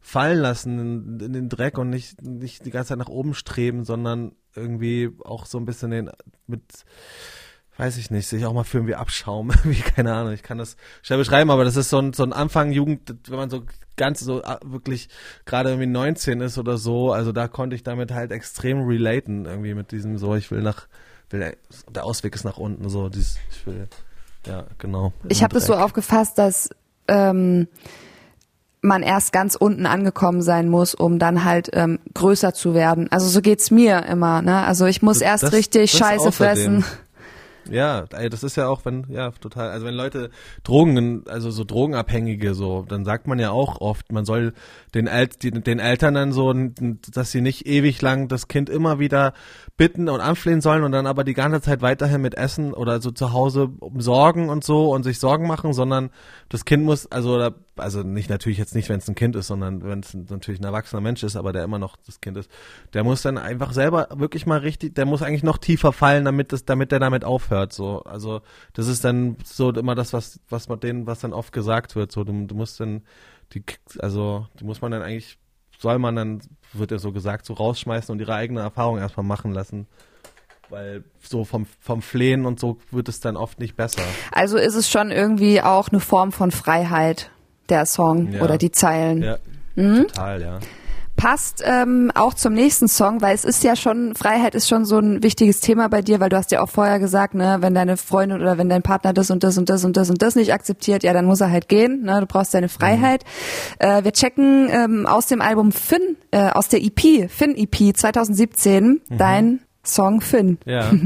[0.00, 3.84] fallen lassen in, in, den Dreck und nicht, nicht die ganze Zeit nach oben streben,
[3.84, 6.10] sondern irgendwie auch so ein bisschen den,
[6.46, 6.62] mit,
[7.78, 10.76] weiß ich nicht, sich auch mal für irgendwie abschaum, wie keine Ahnung, ich kann das
[11.02, 13.62] schwer beschreiben, aber das ist so ein, so ein Anfang Jugend, wenn man so
[13.96, 15.08] ganz so ah, wirklich
[15.44, 19.74] gerade irgendwie 19 ist oder so, also da konnte ich damit halt extrem relaten, irgendwie
[19.74, 20.86] mit diesem so, ich will nach,
[21.30, 21.56] will,
[21.94, 23.88] der Ausweg ist nach unten, so, dieses, ich will,
[24.46, 25.12] ja, genau.
[25.28, 26.70] Ich habe das so aufgefasst, dass,
[27.08, 27.68] ähm,
[28.86, 33.10] man erst ganz unten angekommen sein muss, um dann halt ähm, größer zu werden.
[33.10, 34.42] Also so geht's mir immer.
[34.42, 34.64] Ne?
[34.64, 36.84] Also ich muss erst das, richtig das Scheiße fressen.
[37.70, 39.70] Ja, das ist ja auch, wenn, ja, total.
[39.70, 40.30] Also wenn Leute
[40.62, 44.52] Drogen, also so Drogenabhängige, so, dann sagt man ja auch oft, man soll
[44.94, 49.32] den, El den Eltern dann so, dass sie nicht ewig lang das Kind immer wieder
[49.76, 53.10] bitten und anflehen sollen und dann aber die ganze Zeit weiterhin mit Essen oder so
[53.10, 56.10] zu Hause sorgen und so und sich Sorgen machen, sondern
[56.48, 59.82] das Kind muss, also also nicht natürlich jetzt nicht, wenn es ein Kind ist, sondern
[59.82, 62.50] wenn es natürlich ein erwachsener Mensch ist, aber der immer noch das Kind ist,
[62.92, 66.52] der muss dann einfach selber wirklich mal richtig, der muss eigentlich noch tiefer fallen, damit
[66.52, 67.72] das, damit der damit aufhört.
[67.72, 68.40] So, also
[68.72, 72.12] das ist dann so immer das, was was man denen, was dann oft gesagt wird.
[72.12, 73.02] So, du, du musst dann
[73.52, 73.62] die,
[73.98, 75.38] also die muss man dann eigentlich
[75.78, 76.40] soll man dann,
[76.72, 79.86] wird ja so gesagt, so rausschmeißen und ihre eigene Erfahrung erstmal machen lassen.
[80.68, 84.02] Weil so vom, vom Flehen und so wird es dann oft nicht besser.
[84.32, 87.30] Also ist es schon irgendwie auch eine Form von Freiheit,
[87.68, 88.42] der Song ja.
[88.42, 89.22] oder die Zeilen.
[89.22, 89.38] Ja,
[89.74, 90.06] mhm.
[90.08, 90.58] total, ja
[91.16, 94.98] passt ähm, auch zum nächsten Song, weil es ist ja schon, Freiheit ist schon so
[94.98, 97.96] ein wichtiges Thema bei dir, weil du hast ja auch vorher gesagt, ne, wenn deine
[97.96, 100.52] Freundin oder wenn dein Partner das und das und das und das und das nicht
[100.52, 103.24] akzeptiert, ja, dann muss er halt gehen, ne, du brauchst deine Freiheit.
[103.80, 103.86] Mhm.
[103.86, 108.84] Äh, wir checken ähm, aus dem Album Finn, äh, aus der EP, Finn EP 2017,
[108.86, 109.00] mhm.
[109.18, 110.58] dein Song Finn.
[110.64, 110.90] Ja.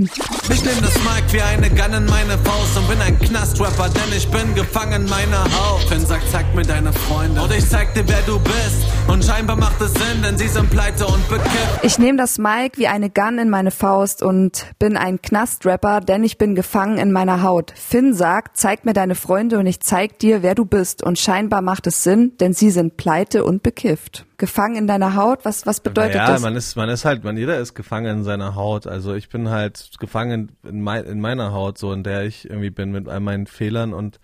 [0.52, 4.16] Ich nehm das Mic wie eine Gun in meine Faust und bin ein Knastrapper, denn
[4.16, 5.82] ich bin gefangen meiner Haut.
[5.88, 8.84] Finn sagt, zeig mir deine Freunde und ich zeig dir, wer du bist.
[9.06, 11.84] Und scheinbar macht es Sinn, denn sie sind pleite und bekifft.
[11.84, 16.24] Ich nehme das Mic wie eine Gun in meine Faust und bin ein Knastrapper, denn
[16.24, 17.72] ich bin gefangen in meiner Haut.
[17.76, 21.04] Finn sagt, zeig mir deine Freunde und ich zeig dir, wer du bist.
[21.04, 24.26] Und scheinbar macht es Sinn, denn sie sind pleite und bekifft.
[24.40, 26.40] Gefangen in deiner Haut, was, was bedeutet ja, das?
[26.40, 28.86] man ist, man ist halt, man, jeder ist gefangen in seiner Haut.
[28.86, 32.70] Also ich bin halt gefangen in, mein, in meiner Haut, so in der ich irgendwie
[32.70, 34.18] bin mit all meinen Fehlern und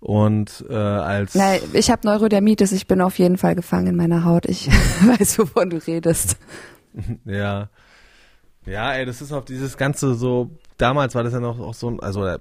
[0.00, 4.24] und äh, als Nein, ich habe Neurodermitis, ich bin auf jeden Fall gefangen in meiner
[4.24, 4.46] Haut.
[4.46, 4.68] Ich
[5.18, 6.36] weiß, wovon du redest.
[7.24, 7.68] ja
[8.64, 11.88] ja ey das ist auf dieses ganze so damals war das ja noch auch so
[11.88, 12.38] ein also äh,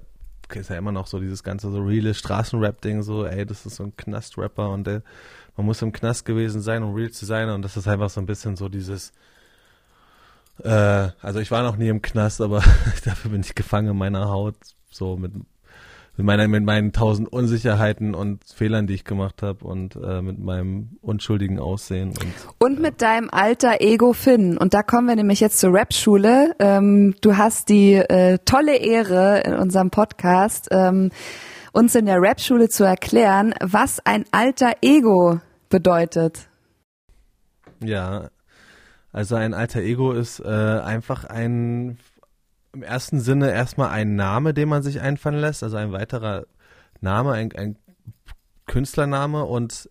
[0.54, 3.76] ist ja immer noch so dieses ganze so reale Straßenrap Ding so ey das ist
[3.76, 5.04] so ein Knastrapper und der
[5.58, 8.20] man muss im Knast gewesen sein um real zu sein und das ist einfach so
[8.20, 9.14] ein bisschen so dieses
[10.64, 12.64] äh, also ich war noch nie im Knast aber
[13.06, 14.56] dafür bin ich gefangen in meiner Haut
[14.90, 15.34] so mit
[16.18, 20.40] mit meiner mit meinen tausend Unsicherheiten und Fehlern, die ich gemacht habe und äh, mit
[20.40, 24.58] meinem unschuldigen Aussehen und Und mit deinem alter Ego Finn.
[24.58, 26.56] Und da kommen wir nämlich jetzt zur Rap-Schule.
[26.60, 31.12] Ähm, du hast die äh, tolle Ehre in unserem Podcast, ähm,
[31.74, 36.50] uns in der Rap-Schule zu erklären, was ein alter Ego bedeutet.
[37.84, 38.30] Ja,
[39.12, 41.98] also ein alter Ego ist äh, einfach ein
[42.74, 46.46] im ersten Sinne erstmal ein Name, den man sich einfallen lässt, also ein weiterer
[47.00, 47.78] Name, ein, ein
[48.66, 49.90] Künstlername und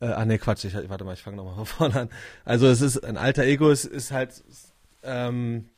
[0.00, 2.08] äh, ah nee, Quatsch, ich, warte mal, ich fange nochmal von vorne an.
[2.44, 4.42] Also es ist ein alter Ego, es ist halt
[5.04, 5.68] ähm,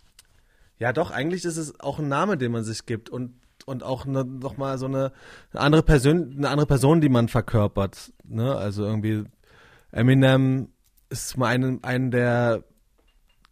[0.79, 3.35] ja doch, eigentlich ist es auch ein Name, den man sich gibt und
[3.67, 5.13] und auch ne, noch mal so eine,
[5.53, 8.13] eine andere Person, eine andere Person, die man verkörpert.
[8.25, 8.55] Ne?
[8.55, 9.25] Also irgendwie
[9.93, 10.69] Eminem
[11.09, 12.65] ist mal ein, ein der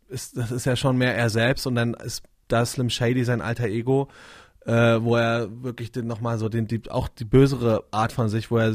[0.08, 3.42] ist, das ist ja schon mehr er selbst und dann ist da Slim Shady sein
[3.42, 4.08] alter Ego,
[4.64, 8.50] äh, wo er wirklich den nochmal so den, die, auch die bösere Art von sich,
[8.50, 8.74] wo er,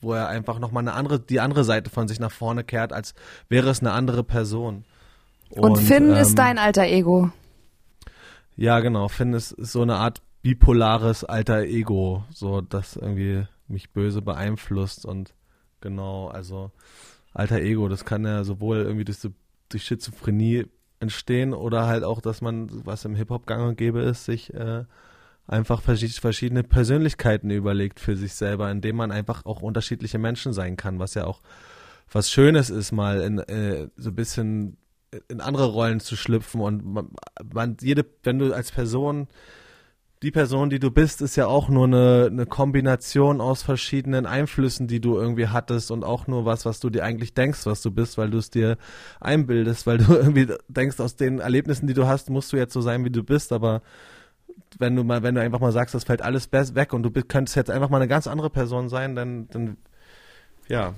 [0.00, 3.14] wo er einfach nochmal eine andere, die andere Seite von sich nach vorne kehrt, als
[3.48, 4.84] wäre es eine andere Person.
[5.50, 7.30] Und, Finn ähm, ist dein alter Ego.
[8.56, 9.08] Ja, genau.
[9.08, 15.04] Finn ist, ist so eine Art bipolares alter Ego, so das irgendwie mich böse beeinflusst
[15.04, 15.34] und
[15.80, 16.70] genau, also
[17.32, 19.18] alter Ego, das kann ja sowohl irgendwie durch,
[19.68, 20.66] durch Schizophrenie
[21.00, 24.84] entstehen oder halt auch, dass man, was im Hip-Hop gang und gäbe ist, sich äh,
[25.48, 30.76] einfach verschi- verschiedene Persönlichkeiten überlegt für sich selber, indem man einfach auch unterschiedliche Menschen sein
[30.76, 31.42] kann, was ja auch
[32.12, 34.76] was Schönes ist, mal in äh, so ein bisschen
[35.28, 37.08] in andere Rollen zu schlüpfen und man,
[37.52, 39.26] man jede, wenn du als Person
[40.22, 44.86] die Person, die du bist, ist ja auch nur eine, eine Kombination aus verschiedenen Einflüssen,
[44.88, 47.90] die du irgendwie hattest und auch nur was, was du dir eigentlich denkst, was du
[47.90, 48.78] bist, weil du es dir
[49.20, 52.80] einbildest, weil du irgendwie denkst, aus den Erlebnissen, die du hast, musst du jetzt so
[52.80, 53.82] sein, wie du bist, aber
[54.78, 57.56] wenn du mal, wenn du einfach mal sagst, das fällt alles weg und du könntest
[57.56, 59.76] jetzt einfach mal eine ganz andere Person sein, dann, dann
[60.68, 60.94] ja.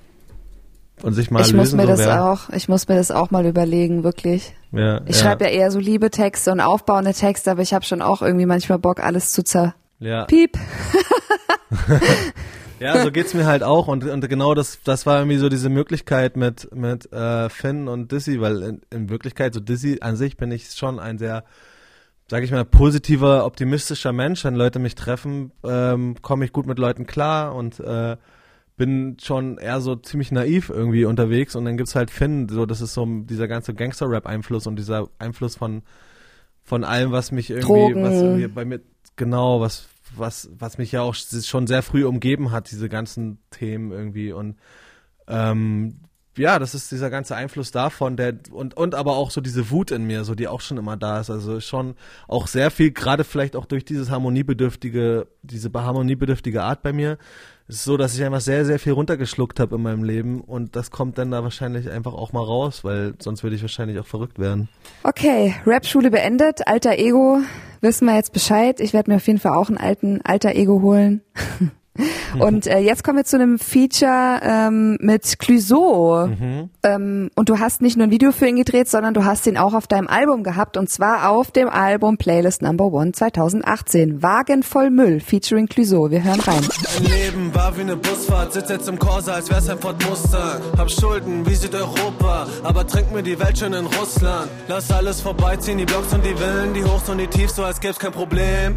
[1.02, 3.10] Und sich mal ich lösen, muss mir so das wär- auch, ich muss mir das
[3.10, 4.54] auch mal überlegen, wirklich.
[4.72, 7.84] Ja, Ich ja, schreibe ja eher so liebe Texte und aufbauende Texte, aber ich habe
[7.84, 9.74] schon auch irgendwie manchmal Bock, alles zu zer.
[9.98, 10.24] ja.
[10.26, 10.58] Piep.
[12.80, 15.68] Ja, so geht's mir halt auch und, und genau das, das war irgendwie so diese
[15.68, 20.36] Möglichkeit mit, mit äh, Finn und Dizzy, weil in, in Wirklichkeit so Dizzy an sich
[20.36, 21.44] bin ich schon ein sehr,
[22.28, 24.44] sag ich mal, positiver, optimistischer Mensch.
[24.44, 28.16] Wenn Leute mich treffen, ähm, komme ich gut mit Leuten klar und äh,
[28.79, 32.81] bin schon eher so ziemlich naiv irgendwie unterwegs und dann gibt's halt Finn, so das
[32.81, 35.83] ist so dieser ganze Gangster-Rap-Einfluss und dieser Einfluss von
[36.64, 38.03] von allem, was mich irgendwie, Drogen.
[38.03, 38.81] was irgendwie bei mir,
[39.16, 43.91] genau, was, was, was mich ja auch schon sehr früh umgeben hat, diese ganzen Themen
[43.91, 44.57] irgendwie und
[45.26, 46.01] ähm,
[46.37, 49.91] ja, das ist dieser ganze Einfluss davon, der und und aber auch so diese Wut
[49.91, 51.97] in mir, so die auch schon immer da ist, also schon
[52.29, 57.18] auch sehr viel, gerade vielleicht auch durch dieses harmoniebedürftige, diese harmoniebedürftige Art bei mir,
[57.68, 60.90] ist so, dass ich einfach sehr sehr viel runtergeschluckt habe in meinem Leben und das
[60.90, 64.38] kommt dann da wahrscheinlich einfach auch mal raus, weil sonst würde ich wahrscheinlich auch verrückt
[64.38, 64.68] werden.
[65.02, 67.40] Okay, Rap-Schule beendet, alter Ego,
[67.80, 68.80] wissen wir jetzt Bescheid.
[68.80, 71.22] Ich werde mir auf jeden Fall auch einen alten alter Ego holen.
[72.38, 76.28] Und äh, jetzt kommen wir zu einem Feature ähm, mit Clouseau.
[76.82, 79.57] Ähm, und du hast nicht nur ein Video für ihn gedreht, sondern du hast ihn
[79.57, 80.76] auch auf deinem Album gehabt.
[80.76, 84.22] Und zwar auf dem Album Playlist Number One 2018.
[84.22, 86.11] Wagen voll Müll featuring Clouseau.
[86.11, 86.66] Wir hören rein.
[86.94, 90.61] Mein Leben war wie eine Busfahrt, sitz jetzt im Corsa, als wär's ein Ford Mustang.
[90.76, 94.49] Hab Schulden wie Südeuropa, aber trink mir die Welt schon in Russland.
[94.68, 97.80] Lass alles vorbeiziehen, die Blocks und die Villen, die Hochs und die Tiefs, so als
[97.80, 98.76] gäb's kein Problem.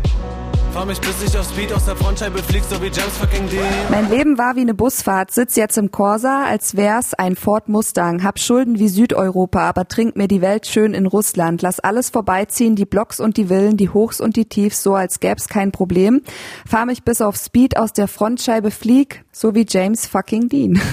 [0.73, 3.61] Fahr mich bis ich auf Speed aus der Frontscheibe flieg, so wie James fucking Dean.
[3.89, 8.23] Mein Leben war wie eine Busfahrt, sitz jetzt im Corsa, als wär's ein Ford Mustang,
[8.23, 12.77] hab Schulden wie Südeuropa, aber trink mir die Welt schön in Russland, lass alles vorbeiziehen,
[12.77, 16.21] die Blocks und die Villen, die Hochs und die Tiefs, so als gäb's kein Problem.
[16.65, 20.81] Fahr mich bis auf Speed aus der Frontscheibe flieg, so wie James fucking Dean.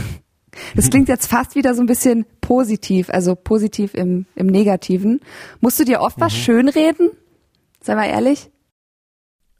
[0.74, 5.20] Das klingt jetzt fast wieder so ein bisschen positiv, also positiv im, im Negativen.
[5.60, 7.10] Musst du dir oft was schönreden?
[7.80, 8.50] Sei mal ehrlich.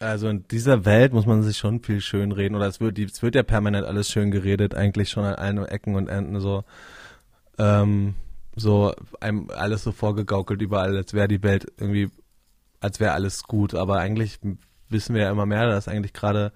[0.01, 3.23] Also in dieser Welt muss man sich schon viel schön reden oder es wird, es
[3.23, 6.63] wird ja permanent alles schön geredet, eigentlich schon an allen Ecken und Enden so,
[7.59, 8.15] ähm,
[8.55, 12.11] so einem alles so vorgegaukelt überall, als wäre die Welt irgendwie,
[12.81, 14.39] als wäre alles gut, aber eigentlich
[14.89, 16.53] wissen wir ja immer mehr, dass eigentlich gerade,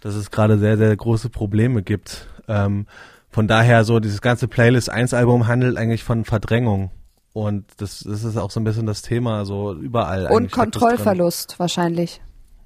[0.00, 2.28] dass es gerade sehr, sehr große Probleme gibt.
[2.48, 2.86] Ähm,
[3.28, 6.90] von daher so dieses ganze Playlist 1 Album handelt eigentlich von Verdrängung.
[7.32, 10.26] Und das, das ist auch so ein bisschen das Thema, so überall.
[10.32, 12.20] Und Kontrollverlust wahrscheinlich.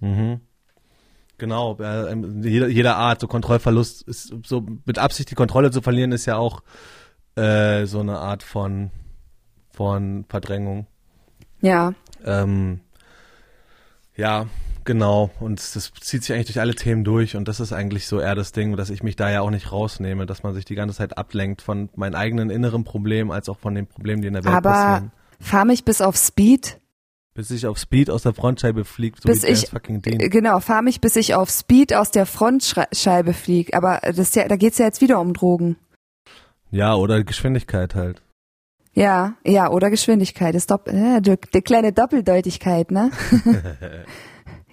[0.04, 0.40] Mhm.
[1.38, 6.12] Genau, äh, jeder, jeder Art, so Kontrollverlust ist so mit Absicht die Kontrolle zu verlieren,
[6.12, 6.62] ist ja auch
[7.36, 8.90] äh, so eine Art von
[9.72, 10.86] von Verdrängung.
[11.60, 11.94] Ja.
[12.24, 12.80] Ähm,
[14.14, 14.46] ja,
[14.84, 15.30] genau.
[15.40, 18.36] Und das zieht sich eigentlich durch alle Themen durch und das ist eigentlich so eher
[18.36, 20.94] das Ding, dass ich mich da ja auch nicht rausnehme, dass man sich die ganze
[20.94, 24.44] Zeit ablenkt von meinen eigenen inneren Problemen als auch von den Problemen, die in der
[24.44, 25.12] Welt Aber passieren.
[25.40, 26.78] fahr mich bis auf Speed.
[27.34, 30.20] Bis ich auf Speed aus der Frontscheibe fliegt, so bis wie ich, fucking Dean.
[30.20, 33.74] äh, genau, fahr mich bis ich auf Speed aus der Frontscheibe flieg.
[33.74, 35.76] Aber das ja, da geht's ja jetzt wieder um Drogen.
[36.70, 38.22] Ja, oder Geschwindigkeit halt.
[38.92, 40.54] Ja, ja, oder Geschwindigkeit.
[40.54, 43.10] Ist dopp äh, die, die kleine Doppeldeutigkeit, ne?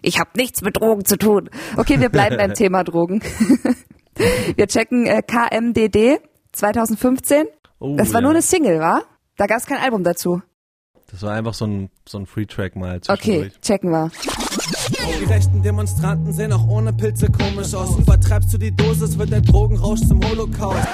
[0.03, 1.49] ich habe nichts mit Drogen zu tun.
[1.77, 3.21] Okay, wir bleiben beim Thema Drogen.
[4.55, 6.19] wir checken äh, KMDD
[6.51, 7.45] 2015.
[7.79, 8.21] Oh, Das war ja.
[8.21, 9.01] nur eine Single, war?
[9.37, 10.41] Da gab's kein Album dazu.
[11.11, 14.11] Das war einfach so ein, so ein Free-Track mal Okay, checken wir.
[15.19, 17.97] Die rechten Demonstranten sehen auch ohne Pilze komisch aus.
[17.97, 20.87] Übertreibst du die Dosis, wird der Drogenrausch zum Holocaust.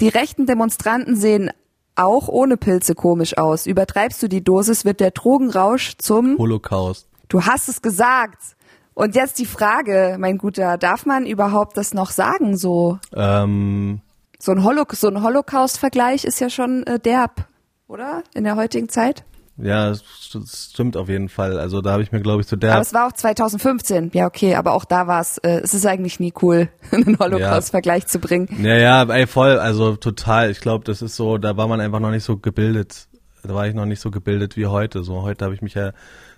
[0.00, 1.50] Die rechten Demonstranten sehen
[1.94, 3.66] auch ohne Pilze komisch aus.
[3.66, 7.08] Übertreibst du die Dosis, wird der Drogenrausch zum Holocaust.
[7.28, 8.56] Du hast es gesagt.
[8.94, 12.56] Und jetzt die Frage, mein Guter, darf man überhaupt das noch sagen?
[12.56, 14.00] So, Ähm,
[14.38, 17.46] so ein, Holo so ein Holocaust-Vergleich ist ja schon äh, derb,
[17.86, 18.22] oder?
[18.34, 19.24] In der heutigen Zeit.
[19.62, 21.58] Ja, das stimmt auf jeden Fall.
[21.58, 24.10] Also da habe ich mir, glaube ich, zu der Aber es war auch 2015.
[24.12, 28.06] Ja, okay, aber auch da war es, äh, es ist eigentlich nie cool, einen Holocaust-Vergleich
[28.06, 28.48] zu bringen.
[28.62, 30.50] Ja, ja, ey, voll, also total.
[30.50, 33.06] Ich glaube, das ist so, da war man einfach noch nicht so gebildet.
[33.44, 35.04] Da war ich noch nicht so gebildet wie heute.
[35.04, 35.92] So, heute habe ich mich ja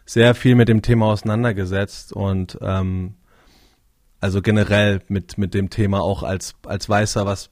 [0.05, 3.15] sehr viel mit dem Thema auseinandergesetzt und ähm,
[4.21, 7.51] also generell mit mit dem Thema auch als als Weißer, was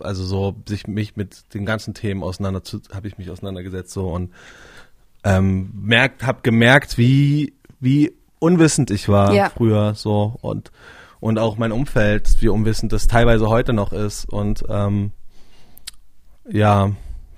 [0.00, 2.62] also so sich mich mit den ganzen Themen auseinander
[2.94, 4.32] habe ich mich auseinandergesetzt so und
[5.24, 9.50] ähm, merkt, habe gemerkt, wie wie unwissend ich war Ja.
[9.50, 10.70] früher so und
[11.20, 15.10] und auch mein Umfeld, wie unwissend das teilweise heute noch ist und ähm,
[16.48, 16.90] ja,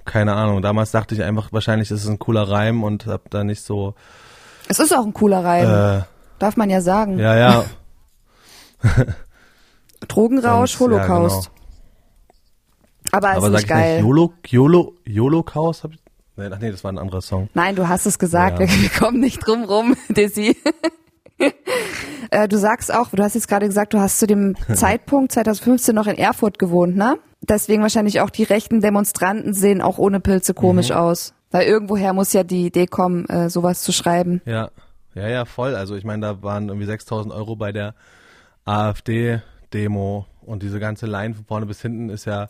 [0.05, 0.61] keine Ahnung.
[0.63, 3.95] Damals dachte ich einfach, wahrscheinlich ist es ein cooler Reim und hab da nicht so
[4.69, 6.05] Es ist auch ein cooler Reim, äh,
[6.39, 7.19] darf man ja sagen.
[7.19, 7.65] ja, ja,
[10.09, 11.51] Drogenrausch, Sonst- ja, Holocaust.
[13.13, 13.95] Aber ist aber sag nicht ich geil.
[13.97, 15.85] nicht YOLO, YOLO, YOLO-Chaos?
[15.85, 15.99] Hab ich,
[16.37, 17.49] nee, ach nee, das war ein anderer Song.
[17.55, 18.69] Nein, du hast es gesagt, Ja.
[18.69, 20.57] wir kommen nicht drum rum, Dizzy.
[22.31, 25.95] Äh, du sagst auch, du hast jetzt gerade gesagt, du hast zu dem Zeitpunkt 2015
[25.95, 27.17] noch in Erfurt gewohnt, ne?
[27.41, 30.97] Deswegen wahrscheinlich auch die rechten Demonstranten sehen auch ohne Pilze komisch Mhm.
[30.97, 31.35] aus.
[31.51, 34.43] Weil irgendwoher muss ja die Idee kommen, äh, sowas zu schreiben.
[34.45, 34.71] Ja,
[35.15, 35.75] ja, ja, voll.
[35.75, 37.95] Also ich meine, da waren irgendwie 6000 Euro bei der
[38.67, 42.49] AfD-Demo und diese ganze Line von vorne bis hinten ist ja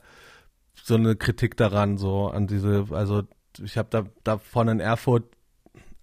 [0.83, 3.23] so eine Kritik daran, so an diese, also
[3.63, 5.25] ich habe da davon in Erfurt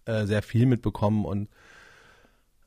[0.05, 1.49] äh, sehr viel mitbekommen und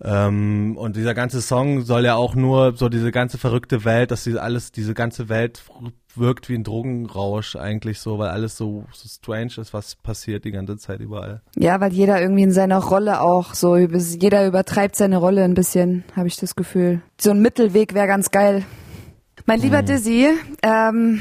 [0.02, 4.24] ähm, und dieser ganze Song soll ja auch nur so diese ganze verrückte Welt, dass
[4.24, 5.62] diese alles, diese ganze Welt
[6.14, 10.52] wirkt wie ein Drogenrausch eigentlich so, weil alles so, so strange ist, was passiert die
[10.52, 11.42] ganze Zeit überall.
[11.54, 16.04] Ja, weil jeder irgendwie in seiner Rolle auch so, jeder übertreibt seine Rolle ein bisschen,
[16.16, 17.02] habe ich das Gefühl.
[17.20, 18.64] So ein Mittelweg wäre ganz geil.
[19.44, 20.28] Mein lieber Dizzy,
[20.62, 21.20] ähm,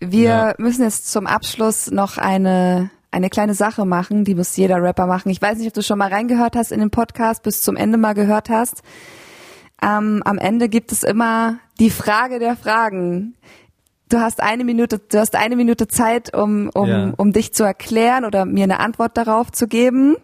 [0.00, 0.54] wir Ja.
[0.58, 5.30] müssen jetzt zum Abschluss noch eine eine kleine Sache machen, die muss jeder Rapper machen.
[5.30, 7.98] Ich weiß nicht, ob du schon mal reingehört hast in den Podcast, bis zum Ende
[7.98, 8.82] mal gehört hast.
[9.82, 13.34] Ähm, am Ende gibt es immer die Frage der Fragen.
[14.08, 17.12] Du hast eine Minute, du hast eine Minute Zeit, um, um, Ja.
[17.16, 20.14] um dich zu erklären oder mir eine Antwort darauf zu geben.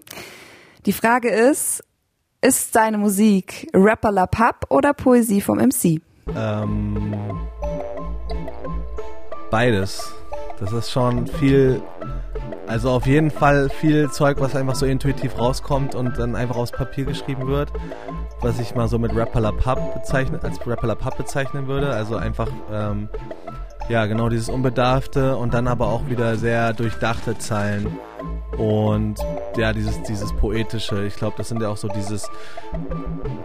[0.87, 1.83] Die Frage ist,
[2.41, 6.01] ist deine Musik Rapper La Pub oder Poesie vom MC?
[6.37, 7.14] Ähm,
[9.57, 10.12] beides.
[10.61, 11.80] Das ist schon viel,
[12.66, 16.72] also auf jeden Fall viel Zeug, was einfach so intuitiv rauskommt und dann einfach aufs
[16.72, 17.72] Papier geschrieben wird.
[18.42, 21.88] was ich mal so mit Rapper Pub bezeichnen, als Rapper Pub bezeichnen würde.
[21.88, 23.09] Also einfach, ähm,
[23.88, 27.98] ja, genau dieses Unbedarfte und dann aber auch wieder sehr durchdachte Zeilen.
[28.59, 29.18] Und
[29.57, 31.05] ja, dieses, dieses Poetische.
[31.05, 32.30] Ich glaube, das sind ja auch so dieses,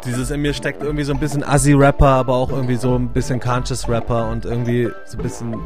[0.06, 3.40] dieses in mir steckt irgendwie so ein bisschen Assi-Rapper, aber auch irgendwie so ein bisschen
[3.40, 5.60] Conscious-Rapper und irgendwie so ein bisschen,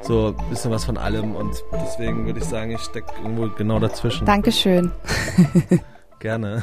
[0.00, 1.34] so ein bisschen was von allem.
[1.34, 4.24] Und deswegen würde ich sagen, ich stecke irgendwo genau dazwischen.
[4.24, 4.92] Dankeschön.
[6.18, 6.62] Gerne.